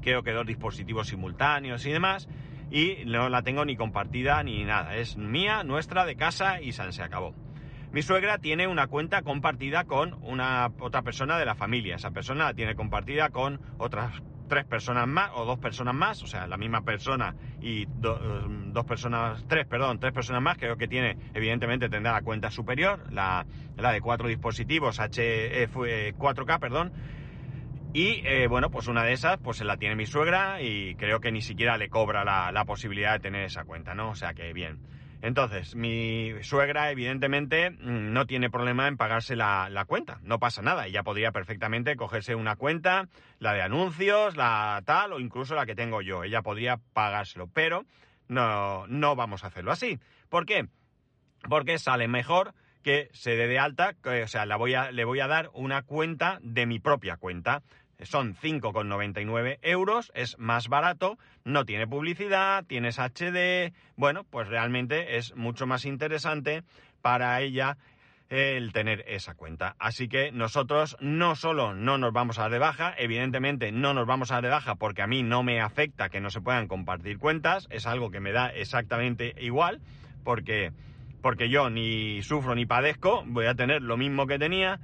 creo 0.00 0.22
que 0.22 0.32
dos 0.32 0.46
dispositivos 0.46 1.08
simultáneos 1.08 1.84
y 1.84 1.92
demás. 1.92 2.26
Y 2.72 3.04
no 3.04 3.28
la 3.28 3.42
tengo 3.42 3.66
ni 3.66 3.76
compartida 3.76 4.42
ni 4.42 4.64
nada. 4.64 4.96
Es 4.96 5.18
mía, 5.18 5.62
nuestra, 5.62 6.06
de 6.06 6.16
casa 6.16 6.62
y 6.62 6.72
se 6.72 7.02
acabó. 7.02 7.34
Mi 7.92 8.00
suegra 8.00 8.38
tiene 8.38 8.66
una 8.66 8.86
cuenta 8.86 9.20
compartida 9.20 9.84
con 9.84 10.16
una 10.22 10.70
otra 10.80 11.02
persona 11.02 11.38
de 11.38 11.44
la 11.44 11.54
familia. 11.54 11.96
Esa 11.96 12.12
persona 12.12 12.46
la 12.46 12.54
tiene 12.54 12.74
compartida 12.74 13.28
con 13.28 13.60
otras 13.76 14.22
tres 14.48 14.64
personas 14.64 15.06
más 15.06 15.30
o 15.34 15.44
dos 15.44 15.58
personas 15.58 15.94
más, 15.94 16.22
o 16.22 16.26
sea, 16.26 16.46
la 16.46 16.56
misma 16.56 16.82
persona 16.82 17.34
y 17.60 17.86
dos 17.86 18.86
personas, 18.86 19.44
tres, 19.48 19.66
perdón, 19.66 19.98
tres 19.98 20.12
personas 20.12 20.42
más, 20.42 20.56
creo 20.56 20.76
que 20.76 20.88
tiene, 20.88 21.18
evidentemente 21.34 21.90
tendrá 21.90 22.12
la 22.12 22.22
cuenta 22.22 22.50
superior, 22.50 23.00
la, 23.12 23.46
la 23.76 23.92
de 23.92 24.00
cuatro 24.00 24.28
dispositivos 24.28 24.98
H, 24.98 25.68
4K, 25.68 26.58
perdón. 26.58 26.92
Y 27.92 28.22
eh, 28.26 28.46
bueno, 28.48 28.70
pues 28.70 28.88
una 28.88 29.04
de 29.04 29.12
esas, 29.12 29.38
pues 29.38 29.58
se 29.58 29.64
la 29.64 29.76
tiene 29.76 29.96
mi 29.96 30.06
suegra 30.06 30.62
y 30.62 30.94
creo 30.94 31.20
que 31.20 31.30
ni 31.30 31.42
siquiera 31.42 31.76
le 31.76 31.90
cobra 31.90 32.24
la, 32.24 32.50
la 32.50 32.64
posibilidad 32.64 33.12
de 33.12 33.20
tener 33.20 33.44
esa 33.44 33.64
cuenta, 33.64 33.94
¿no? 33.94 34.10
O 34.10 34.14
sea 34.14 34.32
que 34.32 34.52
bien. 34.52 34.78
Entonces, 35.22 35.76
mi 35.76 36.32
suegra, 36.42 36.90
evidentemente, 36.90 37.70
mm, 37.70 38.12
no 38.12 38.26
tiene 38.26 38.50
problema 38.50 38.88
en 38.88 38.96
pagarse 38.96 39.36
la, 39.36 39.84
cuenta. 39.86 40.18
No 40.22 40.40
pasa 40.40 40.62
nada. 40.62 40.86
Ella 40.86 41.04
podría 41.04 41.30
perfectamente 41.30 41.94
cogerse 41.94 42.34
una 42.34 42.56
cuenta, 42.56 43.08
la 43.38 43.52
de 43.52 43.62
anuncios, 43.62 44.36
la 44.36 44.82
tal, 44.84 45.12
o 45.12 45.20
incluso 45.20 45.54
la 45.54 45.64
que 45.64 45.76
tengo 45.76 46.02
yo. 46.02 46.24
Ella 46.24 46.42
podría 46.42 46.80
pagárselo. 46.92 47.46
Pero 47.46 47.84
no, 48.26 48.88
no 48.88 49.14
vamos 49.14 49.44
a 49.44 49.46
hacerlo 49.46 49.70
así. 49.70 50.00
¿Por 50.28 50.44
qué? 50.44 50.66
Porque 51.48 51.78
sale 51.78 52.08
mejor 52.08 52.52
que 52.82 53.08
se 53.12 53.36
dé 53.36 53.46
de 53.46 53.60
alta, 53.60 53.94
o 54.04 54.26
sea, 54.26 54.44
la 54.44 54.56
voy 54.56 54.74
a, 54.74 54.90
le 54.90 55.04
voy 55.04 55.20
a 55.20 55.28
dar 55.28 55.50
una 55.54 55.82
cuenta 55.82 56.40
de 56.42 56.66
mi 56.66 56.80
propia 56.80 57.16
cuenta 57.16 57.62
son 58.04 58.34
5,99 58.34 59.58
euros, 59.62 60.10
es 60.14 60.38
más 60.38 60.68
barato, 60.68 61.18
no 61.44 61.64
tiene 61.64 61.86
publicidad, 61.86 62.64
tienes 62.64 62.98
HD, 62.98 63.72
bueno, 63.96 64.24
pues 64.24 64.48
realmente 64.48 65.16
es 65.16 65.34
mucho 65.36 65.66
más 65.66 65.84
interesante 65.84 66.62
para 67.00 67.40
ella 67.40 67.76
el 68.32 68.72
tener 68.72 69.04
esa 69.08 69.34
cuenta. 69.34 69.76
Así 69.78 70.08
que 70.08 70.32
nosotros 70.32 70.96
no 71.00 71.36
solo 71.36 71.74
no 71.74 71.98
nos 71.98 72.14
vamos 72.14 72.38
a 72.38 72.42
dar 72.42 72.50
de 72.52 72.58
baja, 72.58 72.94
evidentemente 72.96 73.72
no 73.72 73.92
nos 73.92 74.06
vamos 74.06 74.30
a 74.30 74.36
dar 74.36 74.44
de 74.44 74.48
baja 74.48 74.76
porque 74.76 75.02
a 75.02 75.06
mí 75.06 75.22
no 75.22 75.42
me 75.42 75.60
afecta 75.60 76.08
que 76.08 76.20
no 76.20 76.30
se 76.30 76.40
puedan 76.40 76.66
compartir 76.66 77.18
cuentas, 77.18 77.68
es 77.70 77.86
algo 77.86 78.10
que 78.10 78.20
me 78.20 78.32
da 78.32 78.48
exactamente 78.48 79.34
igual, 79.38 79.82
porque, 80.24 80.72
porque 81.20 81.50
yo 81.50 81.68
ni 81.68 82.22
sufro 82.22 82.54
ni 82.54 82.64
padezco, 82.64 83.22
voy 83.26 83.46
a 83.46 83.54
tener 83.54 83.82
lo 83.82 83.98
mismo 83.98 84.26
que 84.26 84.38
tenía 84.38 84.80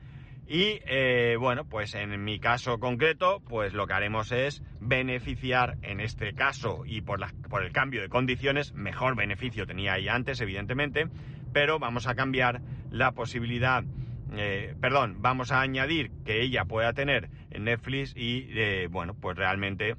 y 0.48 0.80
eh, 0.86 1.36
bueno, 1.38 1.66
pues 1.66 1.94
en 1.94 2.24
mi 2.24 2.40
caso 2.40 2.78
concreto, 2.78 3.42
pues 3.46 3.74
lo 3.74 3.86
que 3.86 3.92
haremos 3.92 4.32
es 4.32 4.62
beneficiar 4.80 5.76
en 5.82 6.00
este 6.00 6.32
caso 6.32 6.84
y 6.86 7.02
por, 7.02 7.20
la, 7.20 7.34
por 7.50 7.62
el 7.62 7.70
cambio 7.70 8.00
de 8.00 8.08
condiciones, 8.08 8.72
mejor 8.72 9.14
beneficio 9.14 9.66
tenía 9.66 9.92
ahí 9.92 10.08
antes, 10.08 10.40
evidentemente, 10.40 11.06
pero 11.52 11.78
vamos 11.78 12.06
a 12.06 12.14
cambiar 12.14 12.62
la 12.90 13.12
posibilidad, 13.12 13.84
eh, 14.32 14.74
perdón, 14.80 15.16
vamos 15.20 15.52
a 15.52 15.60
añadir 15.60 16.10
que 16.24 16.40
ella 16.40 16.64
pueda 16.64 16.94
tener 16.94 17.28
en 17.50 17.64
Netflix 17.64 18.14
y 18.16 18.48
eh, 18.52 18.88
bueno, 18.90 19.12
pues 19.12 19.36
realmente 19.36 19.96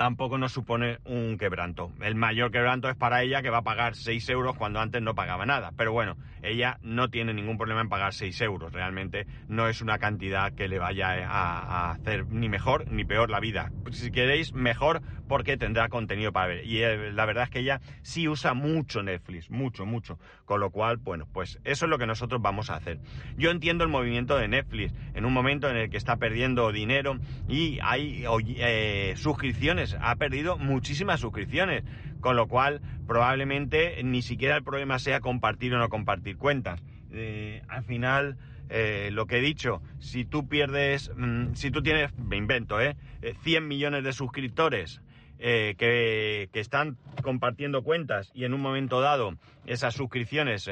tampoco 0.00 0.38
nos 0.38 0.52
supone 0.52 0.96
un 1.04 1.36
quebranto. 1.36 1.92
El 2.00 2.14
mayor 2.14 2.50
quebranto 2.50 2.88
es 2.88 2.96
para 2.96 3.22
ella 3.22 3.42
que 3.42 3.50
va 3.50 3.58
a 3.58 3.62
pagar 3.62 3.94
6 3.94 4.30
euros 4.30 4.56
cuando 4.56 4.80
antes 4.80 5.02
no 5.02 5.14
pagaba 5.14 5.44
nada. 5.44 5.72
Pero 5.76 5.92
bueno, 5.92 6.16
ella 6.42 6.78
no 6.80 7.10
tiene 7.10 7.34
ningún 7.34 7.58
problema 7.58 7.82
en 7.82 7.90
pagar 7.90 8.14
6 8.14 8.40
euros. 8.40 8.72
Realmente 8.72 9.26
no 9.48 9.68
es 9.68 9.82
una 9.82 9.98
cantidad 9.98 10.54
que 10.54 10.68
le 10.68 10.78
vaya 10.78 11.28
a, 11.28 11.90
hacer 11.90 12.26
ni 12.28 12.48
mejor 12.48 12.90
ni 12.90 13.04
peor 13.04 13.28
la 13.28 13.40
vida. 13.40 13.72
Si 13.90 14.10
queréis, 14.10 14.54
mejor 14.54 15.02
porque 15.28 15.58
tendrá 15.58 15.90
contenido 15.90 16.32
para 16.32 16.46
ver. 16.46 16.66
Y 16.66 16.82
eh, 16.82 17.12
la 17.12 17.26
verdad 17.26 17.44
es 17.44 17.50
que 17.50 17.58
ella 17.58 17.82
sí 18.00 18.26
usa 18.26 18.54
mucho 18.54 19.02
Netflix, 19.02 19.50
mucho, 19.50 19.84
mucho. 19.84 20.18
Con 20.46 20.60
lo 20.60 20.70
cual, 20.70 20.96
bueno, 20.96 21.28
pues 21.30 21.60
eso 21.64 21.84
es 21.84 21.90
lo 21.90 21.98
que 21.98 22.06
nosotros 22.06 22.40
vamos 22.40 22.70
a 22.70 22.76
hacer. 22.76 23.00
Yo 23.36 23.50
entiendo 23.50 23.84
el 23.84 23.90
movimiento 23.90 24.38
de 24.38 24.48
Netflix 24.48 24.94
en 25.12 25.26
un 25.26 25.34
momento 25.34 25.68
en 25.68 25.76
el 25.76 25.90
que 25.90 25.98
está 25.98 26.16
perdiendo 26.16 26.72
dinero 26.72 27.18
y 27.48 27.78
hay 27.82 28.24
eh, 28.56 29.12
suscripciones 29.16 29.89
ha 30.00 30.16
perdido 30.16 30.58
muchísimas 30.58 31.20
suscripciones, 31.20 31.84
con 32.20 32.36
lo 32.36 32.46
cual 32.48 32.80
probablemente 33.06 34.02
ni 34.02 34.22
siquiera 34.22 34.56
el 34.56 34.62
problema 34.62 34.98
sea 34.98 35.20
compartir 35.20 35.74
o 35.74 35.78
no 35.78 35.88
compartir 35.88 36.36
cuentas. 36.36 36.82
Eh, 37.12 37.62
al 37.68 37.84
final, 37.84 38.36
eh, 38.68 39.10
lo 39.12 39.26
que 39.26 39.38
he 39.38 39.40
dicho, 39.40 39.82
si 39.98 40.24
tú 40.24 40.48
pierdes, 40.48 41.10
mm, 41.16 41.54
si 41.54 41.70
tú 41.70 41.82
tienes, 41.82 42.16
me 42.18 42.36
invento, 42.36 42.80
¿eh? 42.80 42.96
100 43.42 43.66
millones 43.66 44.04
de 44.04 44.12
suscriptores 44.12 45.00
que, 45.38 46.50
están 46.52 46.98
compartiendo 47.22 47.82
cuentas 47.82 48.30
y 48.34 48.44
en 48.44 48.52
un 48.52 48.60
momento 48.60 49.00
dado 49.00 49.36
esas 49.64 49.94
suscripciones 49.94 50.68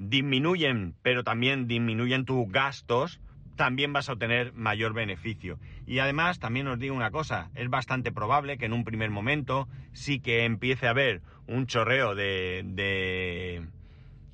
disminuyen, 0.00 0.94
pero 1.02 1.24
también 1.24 1.68
disminuyen 1.68 2.24
tus 2.24 2.50
gastos, 2.50 3.20
también 3.60 3.92
vas 3.92 4.08
a 4.08 4.14
obtener 4.14 4.54
mayor 4.54 4.94
beneficio. 4.94 5.58
Y 5.86 5.98
además, 5.98 6.38
también 6.38 6.66
os 6.66 6.78
digo 6.78 6.96
una 6.96 7.10
cosa, 7.10 7.50
es 7.54 7.68
bastante 7.68 8.10
probable 8.10 8.56
que 8.56 8.64
en 8.64 8.72
un 8.72 8.84
primer 8.84 9.10
momento 9.10 9.68
sí 9.92 10.18
que 10.18 10.46
empiece 10.46 10.86
a 10.86 10.92
haber 10.92 11.20
un 11.46 11.66
chorreo 11.66 12.14
de, 12.14 12.62
de, 12.64 13.66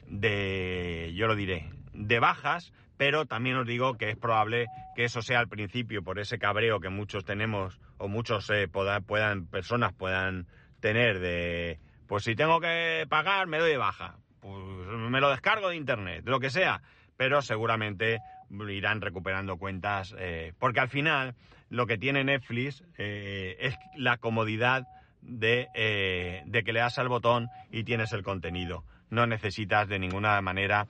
de 0.06 1.12
yo 1.16 1.26
lo 1.26 1.34
diré, 1.34 1.68
de 1.92 2.20
bajas, 2.20 2.72
pero 2.96 3.26
también 3.26 3.56
os 3.56 3.66
digo 3.66 3.94
que 3.94 4.10
es 4.10 4.16
probable 4.16 4.68
que 4.94 5.02
eso 5.02 5.22
sea 5.22 5.40
al 5.40 5.48
principio 5.48 6.04
por 6.04 6.20
ese 6.20 6.38
cabreo 6.38 6.78
que 6.78 6.88
muchos 6.88 7.24
tenemos 7.24 7.80
o 7.98 8.06
muchos 8.06 8.48
eh, 8.50 8.68
puedan, 8.68 9.46
personas 9.46 9.92
puedan 9.92 10.46
tener 10.78 11.18
de, 11.18 11.80
pues 12.06 12.22
si 12.22 12.36
tengo 12.36 12.60
que 12.60 13.06
pagar 13.08 13.48
me 13.48 13.58
doy 13.58 13.72
de 13.72 13.76
baja, 13.76 14.18
pues 14.38 14.56
me 14.56 15.20
lo 15.20 15.30
descargo 15.30 15.70
de 15.70 15.74
internet, 15.74 16.22
lo 16.26 16.38
que 16.38 16.50
sea, 16.50 16.80
pero 17.16 17.42
seguramente 17.42 18.20
irán 18.50 19.00
recuperando 19.00 19.56
cuentas, 19.56 20.14
eh, 20.18 20.52
porque 20.58 20.80
al 20.80 20.88
final 20.88 21.34
lo 21.68 21.86
que 21.86 21.98
tiene 21.98 22.24
Netflix 22.24 22.84
eh, 22.98 23.56
es 23.60 23.74
la 23.96 24.18
comodidad 24.18 24.86
de, 25.22 25.68
eh, 25.74 26.42
de, 26.46 26.62
que 26.62 26.72
le 26.72 26.80
das 26.80 26.98
al 26.98 27.08
botón 27.08 27.48
y 27.70 27.84
tienes 27.84 28.12
el 28.12 28.22
contenido. 28.22 28.84
No 29.10 29.26
necesitas 29.26 29.88
de 29.88 29.98
ninguna 29.98 30.40
manera 30.40 30.88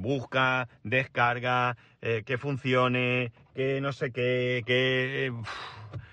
busca, 0.00 0.68
descarga, 0.84 1.76
que 2.00 2.38
funcione, 2.38 3.30
que 3.54 3.80
no 3.82 3.92
sé 3.92 4.10
qué, 4.10 4.62
que 4.64 5.30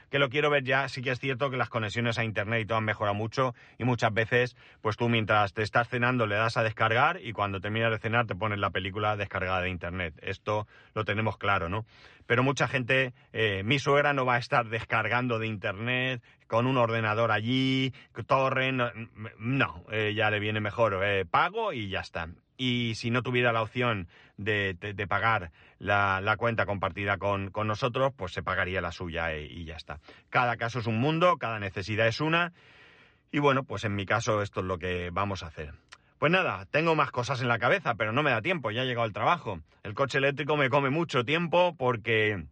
que 0.10 0.20
lo 0.20 0.30
quiero 0.30 0.50
ver 0.50 0.63
ya, 0.63 0.88
sí 0.89 1.02
que 1.02 1.12
es 1.12 1.20
cierto 1.20 1.50
que 1.50 1.58
las 1.58 1.70
conexiones 1.70 2.17
a 2.17 2.24
internet 2.24 2.62
y 2.62 2.65
todo 2.65 2.78
han 2.78 2.86
mejorado 2.86 3.15
mucho 3.15 3.54
y 3.78 3.84
muchas 3.84 4.13
veces, 4.13 4.56
pues 4.82 4.98
tú 4.98 5.10
mientras 5.10 5.54
te 5.54 5.63
estás 5.63 5.89
cenando 5.89 6.28
le 6.28 6.36
das 6.36 6.58
a 6.58 6.63
descargar 6.63 7.20
y 7.22 7.34
cuando 7.34 7.60
terminas 7.60 7.91
de 7.91 8.00
cenar 8.00 8.26
te 8.26 8.36
pones 8.36 8.60
la 8.60 8.70
película 8.70 9.15
descargada 9.17 9.62
de 9.62 9.70
internet. 9.70 10.13
Esto 10.22 10.67
lo 10.93 11.06
tenemos 11.06 11.38
claro, 11.38 11.70
¿no? 11.70 11.86
Pero 12.26 12.43
mucha 12.43 12.67
gente, 12.67 13.13
eh, 13.32 13.63
mi 13.63 13.80
suegra 13.80 14.13
no 14.13 14.26
va 14.26 14.36
a 14.36 14.39
estar 14.39 14.67
descargando 14.67 15.39
de 15.39 15.48
internet 15.48 16.22
con 16.48 16.67
un 16.67 16.78
ordenador 16.78 17.32
allí, 17.32 17.93
torre, 18.26 18.72
no, 18.72 18.91
no 19.38 19.86
ya 20.13 20.30
le 20.30 20.39
viene 20.39 20.60
mejor 20.60 21.00
eh, 21.04 21.26
pago 21.26 21.74
y 21.74 21.89
ya 21.89 22.02
está 22.02 22.28
y 22.58 22.96
si 22.96 23.12
no 23.12 23.22
tuviera 23.22 23.54
la 23.54 23.62
opción 23.62 24.08
de, 24.38 24.76
pagar 25.08 25.52
la, 25.80 26.36
cuenta 26.38 26.65
compartida 26.65 27.17
con, 27.17 27.52
nosotros, 27.65 28.13
pues 28.15 28.34
se 28.34 28.43
pagaría 28.43 28.82
la 28.82 28.91
suya 28.91 29.36
y, 29.38 29.63
ya 29.65 29.76
está. 29.76 30.00
Cada 30.30 30.58
caso 30.58 30.80
es 30.80 30.88
un 30.88 31.00
mundo, 31.00 31.38
cada 31.38 31.60
necesidad 31.60 32.08
es 32.08 32.20
una. 32.20 32.54
Y 33.32 33.39
bueno, 33.39 33.63
pues 33.63 33.84
en 33.84 33.96
mi 33.96 34.06
caso 34.06 34.41
esto 34.41 34.62
es 34.62 34.65
lo 34.65 34.80
que 34.80 35.10
vamos 35.12 35.43
a 35.43 35.48
hacer. 35.48 35.74
Pues 36.17 36.32
nada, 36.32 36.65
tengo 36.72 36.96
más 36.96 37.12
cosas 37.12 37.41
en 37.41 37.48
la 37.48 37.60
cabeza, 37.60 37.93
pero 37.96 38.12
no 38.12 38.24
me 38.24 38.32
da 38.32 38.41
tiempo, 38.41 38.72
ya 38.72 38.82
ha 38.82 38.86
llegado 38.86 39.06
el 39.06 39.13
trabajo. 39.13 39.60
El 39.84 39.93
coche 39.93 40.17
eléctrico 40.17 40.58
me 40.58 40.70
come 40.70 40.89
mucho 40.89 41.24
tiempo 41.24 41.76
porque 41.78 42.46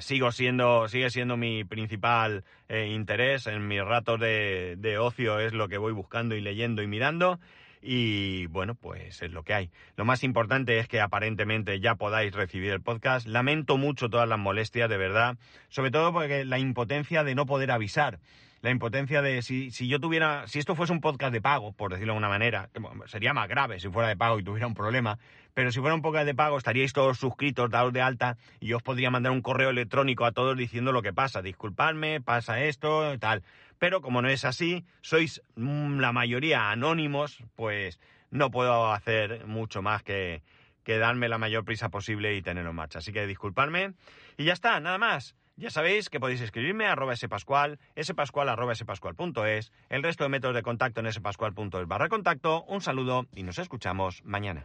sigo 0.00 0.32
siendo, 0.32 0.88
sigue 0.88 1.10
siendo 1.10 1.36
mi 1.36 1.64
principal 1.64 2.44
eh, 2.68 2.88
interés. 2.88 3.46
En 3.46 3.66
mis 3.68 3.82
ratos 3.82 4.20
de, 4.20 4.76
de 4.78 4.98
ocio 4.98 5.40
es 5.40 5.52
lo 5.52 5.68
que 5.68 5.78
voy 5.78 5.92
buscando 5.92 6.34
y 6.34 6.40
leyendo 6.40 6.82
y 6.82 6.86
mirando. 6.86 7.38
Y 7.82 8.46
bueno, 8.46 8.74
pues 8.74 9.22
es 9.22 9.32
lo 9.32 9.42
que 9.42 9.54
hay. 9.54 9.70
Lo 9.96 10.04
más 10.04 10.22
importante 10.22 10.78
es 10.78 10.86
que 10.86 11.00
aparentemente 11.00 11.80
ya 11.80 11.94
podáis 11.94 12.34
recibir 12.34 12.72
el 12.72 12.82
podcast. 12.82 13.26
Lamento 13.26 13.78
mucho 13.78 14.10
todas 14.10 14.28
las 14.28 14.38
molestias, 14.38 14.90
de 14.90 14.98
verdad. 14.98 15.38
Sobre 15.68 15.90
todo 15.90 16.12
porque 16.12 16.44
la 16.44 16.58
impotencia 16.58 17.24
de 17.24 17.34
no 17.34 17.46
poder 17.46 17.70
avisar 17.70 18.18
la 18.62 18.70
impotencia 18.70 19.22
de 19.22 19.42
si, 19.42 19.70
si, 19.70 19.88
yo 19.88 20.00
tuviera, 20.00 20.46
si 20.46 20.58
esto 20.58 20.74
fuese 20.74 20.92
un 20.92 21.00
podcast 21.00 21.32
de 21.32 21.40
pago, 21.40 21.72
por 21.72 21.92
decirlo 21.92 22.12
de 22.12 22.16
alguna 22.18 22.28
manera, 22.28 22.68
sería 23.06 23.32
más 23.32 23.48
grave 23.48 23.80
si 23.80 23.88
fuera 23.88 24.08
de 24.08 24.16
pago 24.16 24.38
y 24.38 24.44
tuviera 24.44 24.66
un 24.66 24.74
problema, 24.74 25.18
pero 25.54 25.72
si 25.72 25.80
fuera 25.80 25.94
un 25.94 26.02
podcast 26.02 26.26
de 26.26 26.34
pago 26.34 26.58
estaríais 26.58 26.92
todos 26.92 27.18
suscritos, 27.18 27.70
dados 27.70 27.92
de 27.92 28.02
alta, 28.02 28.36
y 28.60 28.68
yo 28.68 28.76
os 28.76 28.82
podría 28.82 29.10
mandar 29.10 29.32
un 29.32 29.40
correo 29.40 29.70
electrónico 29.70 30.24
a 30.24 30.32
todos 30.32 30.56
diciendo 30.56 30.92
lo 30.92 31.02
que 31.02 31.12
pasa, 31.12 31.42
disculpadme, 31.42 32.20
pasa 32.20 32.62
esto, 32.62 33.18
tal. 33.18 33.42
Pero 33.78 34.02
como 34.02 34.20
no 34.20 34.28
es 34.28 34.44
así, 34.44 34.84
sois 35.00 35.42
mm, 35.56 35.98
la 36.00 36.12
mayoría 36.12 36.70
anónimos, 36.70 37.42
pues 37.56 37.98
no 38.30 38.50
puedo 38.50 38.92
hacer 38.92 39.46
mucho 39.46 39.80
más 39.80 40.02
que, 40.02 40.42
que 40.84 40.98
darme 40.98 41.28
la 41.28 41.38
mayor 41.38 41.64
prisa 41.64 41.88
posible 41.88 42.36
y 42.36 42.42
tenerlo 42.42 42.70
en 42.70 42.76
marcha. 42.76 42.98
Así 42.98 43.12
que 43.12 43.26
disculpadme. 43.26 43.94
Y 44.36 44.44
ya 44.44 44.52
está, 44.52 44.78
nada 44.80 44.98
más. 44.98 45.34
Ya 45.60 45.68
sabéis 45.68 46.08
que 46.08 46.20
podéis 46.20 46.40
escribirme 46.40 46.86
a 46.86 46.92
arroba 46.92 47.14
spascual, 47.14 47.78
spascual 48.02 48.48
arroba 48.48 48.74
spascual.es, 48.74 49.72
el 49.90 50.02
resto 50.02 50.24
de 50.24 50.30
métodos 50.30 50.56
de 50.56 50.62
contacto 50.62 51.00
en 51.00 51.12
spascual.es 51.12 51.86
barra 51.86 52.08
contacto. 52.08 52.64
Un 52.64 52.80
saludo 52.80 53.26
y 53.36 53.42
nos 53.42 53.58
escuchamos 53.58 54.24
mañana. 54.24 54.64